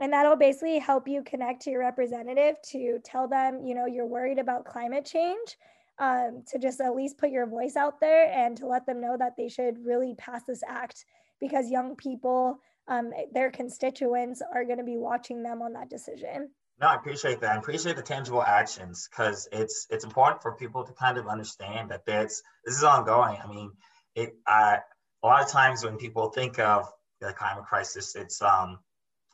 And 0.00 0.12
that'll 0.12 0.36
basically 0.36 0.78
help 0.78 1.08
you 1.08 1.22
connect 1.24 1.62
to 1.62 1.70
your 1.70 1.80
representative 1.80 2.56
to 2.70 2.98
tell 3.04 3.28
them, 3.28 3.60
you 3.64 3.74
know, 3.74 3.86
you're 3.86 4.06
worried 4.06 4.38
about 4.38 4.64
climate 4.64 5.04
change, 5.04 5.56
um, 5.98 6.42
to 6.48 6.58
just 6.58 6.80
at 6.80 6.94
least 6.94 7.18
put 7.18 7.30
your 7.30 7.46
voice 7.46 7.76
out 7.76 8.00
there 8.00 8.30
and 8.32 8.56
to 8.58 8.66
let 8.66 8.86
them 8.86 9.00
know 9.00 9.16
that 9.18 9.34
they 9.36 9.48
should 9.48 9.84
really 9.84 10.14
pass 10.16 10.42
this 10.46 10.62
act 10.68 11.04
because 11.40 11.70
young 11.70 11.96
people, 11.96 12.58
um, 12.88 13.12
their 13.32 13.50
constituents 13.50 14.42
are 14.54 14.64
going 14.64 14.78
to 14.78 14.84
be 14.84 14.96
watching 14.96 15.42
them 15.42 15.62
on 15.62 15.72
that 15.74 15.90
decision. 15.90 16.50
No, 16.80 16.88
I 16.88 16.96
appreciate 16.96 17.40
that. 17.40 17.52
I 17.52 17.58
appreciate 17.58 17.96
the 17.96 18.02
tangible 18.02 18.42
actions 18.42 19.08
because 19.08 19.48
it's 19.52 19.86
it's 19.90 20.04
important 20.04 20.42
for 20.42 20.56
people 20.56 20.84
to 20.84 20.92
kind 20.92 21.18
of 21.18 21.28
understand 21.28 21.90
that 21.90 22.04
that's 22.04 22.42
this 22.64 22.76
is 22.76 22.82
ongoing. 22.82 23.38
I 23.42 23.46
mean, 23.46 23.70
it 24.16 24.34
I 24.46 24.78
a 25.22 25.26
lot 25.26 25.42
of 25.42 25.48
times 25.48 25.84
when 25.84 25.96
people 25.96 26.30
think 26.30 26.58
of 26.58 26.90
the 27.20 27.32
climate 27.32 27.64
crisis, 27.64 28.16
it's 28.16 28.42
um, 28.42 28.80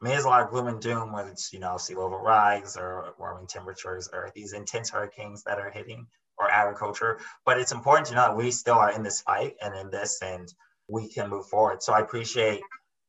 I 0.01 0.05
mean, 0.05 0.13
there's 0.13 0.25
a 0.25 0.29
lot 0.29 0.43
of 0.43 0.51
gloom 0.51 0.67
and 0.67 0.81
doom, 0.81 1.13
whether 1.13 1.31
it's 1.31 1.51
you 1.51 1.61
know 1.61 1.79
sea 1.79 1.95
level 1.95 2.19
rise 2.19 2.77
or 2.77 3.15
warming 3.19 3.47
temperatures 3.47 4.11
or 4.13 4.31
these 4.35 4.53
intense 4.53 4.91
hurricanes 4.91 5.43
that 5.45 5.59
are 5.59 5.71
hitting 5.71 6.07
or 6.41 6.51
agriculture. 6.51 7.21
But 7.45 7.59
it's 7.59 7.73
important 7.73 8.09
to 8.09 8.15
know 8.15 8.23
that 8.23 8.37
we 8.37 8.51
still 8.51 8.75
are 8.75 8.93
in 8.93 9.03
this 9.03 9.21
fight 9.21 9.55
and 9.63 9.75
in 9.77 9.91
this, 9.91 10.21
and 10.23 10.53
we 10.89 11.09
can 11.09 11.31
move 11.31 11.47
forward. 11.47 11.83
So 11.83 11.93
I 11.93 12.01
appreciate 12.01 12.63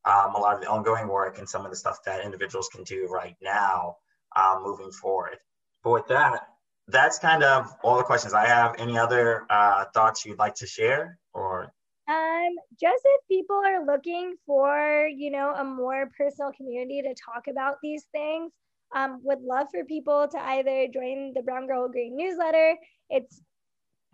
um, 0.05 0.35
a 0.35 0.39
lot 0.39 0.55
of 0.55 0.61
the 0.61 0.67
ongoing 0.67 1.07
work 1.07 1.37
and 1.37 1.47
some 1.47 1.65
of 1.65 1.71
the 1.71 1.77
stuff 1.77 1.99
that 2.05 2.25
individuals 2.25 2.69
can 2.69 2.83
do 2.83 3.07
right 3.07 3.35
now 3.41 3.97
um, 4.35 4.63
moving 4.63 4.91
forward. 4.91 5.37
But 5.83 5.91
with 5.91 6.07
that, 6.07 6.47
that's 6.87 7.19
kind 7.19 7.43
of 7.43 7.71
all 7.83 7.97
the 7.97 8.03
questions 8.03 8.33
I 8.33 8.47
have. 8.47 8.75
Any 8.77 8.97
other 8.97 9.45
uh, 9.49 9.85
thoughts 9.93 10.25
you'd 10.25 10.39
like 10.39 10.55
to 10.55 10.67
share 10.67 11.17
or 11.33 11.73
um, 12.11 12.55
just 12.79 13.03
if 13.05 13.27
people 13.27 13.61
are 13.65 13.85
looking 13.85 14.35
for, 14.45 15.07
you 15.07 15.31
know, 15.31 15.53
a 15.55 15.63
more 15.63 16.09
personal 16.17 16.51
community 16.51 17.01
to 17.01 17.13
talk 17.13 17.47
about 17.47 17.77
these 17.81 18.05
things, 18.11 18.51
um, 18.93 19.21
would 19.23 19.41
love 19.41 19.67
for 19.71 19.85
people 19.85 20.27
to 20.29 20.37
either 20.37 20.87
join 20.93 21.33
the 21.33 21.41
Brown 21.41 21.67
Girl 21.67 21.87
Green 21.87 22.17
newsletter. 22.17 22.75
It's 23.11 23.41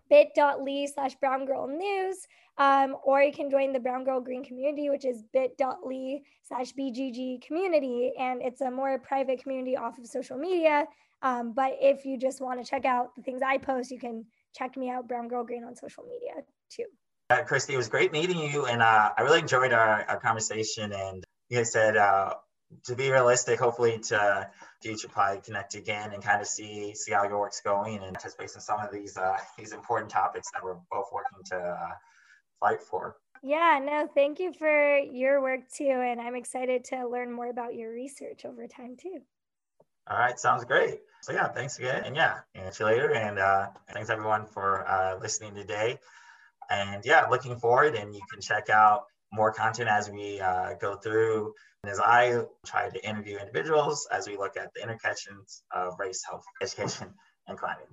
bit.ly 0.10 0.88
slash 0.94 1.16
brown 1.16 1.46
girl 1.46 1.68
news 1.68 2.28
um, 2.58 2.96
or 3.04 3.22
you 3.22 3.32
can 3.32 3.50
join 3.50 3.74
the 3.74 3.80
brown 3.80 4.04
girl 4.04 4.22
green 4.22 4.44
community 4.44 4.90
which 4.90 5.06
is 5.06 5.24
bit.ly 5.34 6.20
slash 6.44 6.74
bgg 6.74 7.42
community 7.42 8.14
and 8.18 8.42
it's 8.42 8.62
a 8.62 8.72
more 8.72 8.98
private 9.00 9.42
community 9.42 9.76
off 9.76 9.98
of 9.98 10.08
social 10.08 10.38
media 10.38 10.86
um, 11.24 11.54
but 11.54 11.74
if 11.82 12.06
you 12.06 12.18
just 12.18 12.42
want 12.42 12.64
to 12.64 12.70
check 12.70 12.86
out 12.86 13.16
the 13.16 13.22
things 13.22 13.42
i 13.46 13.58
post 13.58 13.92
you 13.92 14.00
can 14.00 14.26
check 14.56 14.78
me 14.78 14.90
out 14.90 15.08
brown 15.08 15.28
girl 15.28 15.44
green 15.44 15.64
on 15.64 15.76
social 15.76 16.04
media 16.04 16.44
too 16.70 16.86
uh, 17.30 17.44
Kristy, 17.44 17.72
it 17.72 17.78
was 17.78 17.90
great 17.90 18.14
meeting 18.14 18.40
you, 18.40 18.68
and 18.68 18.82
uh, 18.82 19.12
I 19.18 19.22
really 19.22 19.40
enjoyed 19.40 19.74
our, 19.74 20.06
our 20.08 20.18
conversation. 20.18 20.94
And 20.94 21.26
you 21.50 21.66
said 21.66 21.98
uh, 21.98 22.36
to 22.86 22.96
be 22.96 23.10
realistic, 23.12 23.60
hopefully 23.60 24.00
to 24.00 24.50
future 24.82 25.08
probably 25.08 25.42
connect 25.42 25.76
again 25.76 26.14
and 26.14 26.24
kind 26.24 26.42
of 26.42 26.48
see 26.48 26.94
see 26.94 27.12
how 27.12 27.24
your 27.24 27.40
work's 27.40 27.62
going 27.62 28.02
and 28.04 28.18
touch 28.20 28.38
base 28.38 28.56
on 28.56 28.62
some 28.62 28.80
of 28.80 28.92
these 28.92 29.18
uh, 29.18 29.38
these 29.58 29.74
important 29.74 30.10
topics 30.10 30.50
that 30.52 30.64
we're 30.64 30.76
both 30.92 31.08
working 31.12 31.44
to 31.46 31.58
uh, 31.58 31.94
fight 32.60 32.82
for. 32.82 33.16
Yeah, 33.44 33.80
no, 33.84 34.10
thank 34.14 34.40
you 34.40 34.52
for 34.54 34.98
your 34.98 35.42
work 35.42 35.62
too. 35.76 35.86
And 35.86 36.20
I'm 36.20 36.36
excited 36.36 36.84
to 36.86 37.08
learn 37.08 37.32
more 37.32 37.50
about 37.50 37.76
your 37.76 37.92
research 37.92 38.46
over 38.46 38.68
time 38.68 38.98
too. 39.02 39.20
All 40.10 40.18
right, 40.18 40.40
sounds 40.40 40.64
great. 40.66 41.00
So 41.22 41.34
yeah, 41.34 41.48
thanks 41.50 41.78
again. 41.78 42.04
And 42.06 42.16
yeah, 42.16 42.40
and 42.56 42.74
see 42.74 42.84
you 42.84 42.90
later. 42.90 43.14
And 43.14 43.38
uh, 43.38 43.68
thanks 43.94 44.10
everyone 44.10 44.46
for 44.46 44.88
uh, 44.88 45.18
listening 45.20 45.54
today. 45.54 46.00
And 46.70 47.04
yeah, 47.06 47.28
looking 47.30 47.58
forward 47.60 47.96
and 47.96 48.14
you 48.14 48.22
can 48.32 48.42
check 48.42 48.70
out 48.70 49.06
more 49.38 49.54
content 49.54 49.90
as 49.90 50.10
we 50.10 50.42
uh, 50.42 50.74
go 50.82 50.98
through 50.98 51.54
and 51.84 51.92
as 51.92 52.00
I 52.00 52.44
try 52.66 52.90
to 52.90 53.08
interview 53.08 53.38
individuals 53.38 54.08
as 54.12 54.28
we 54.28 54.36
look 54.36 54.58
at 54.58 54.74
the 54.74 54.84
intersections 54.84 55.64
of 55.74 55.94
race, 56.00 56.24
health, 56.28 56.44
education, 56.62 57.14
and 57.48 57.58
climate. 57.58 57.88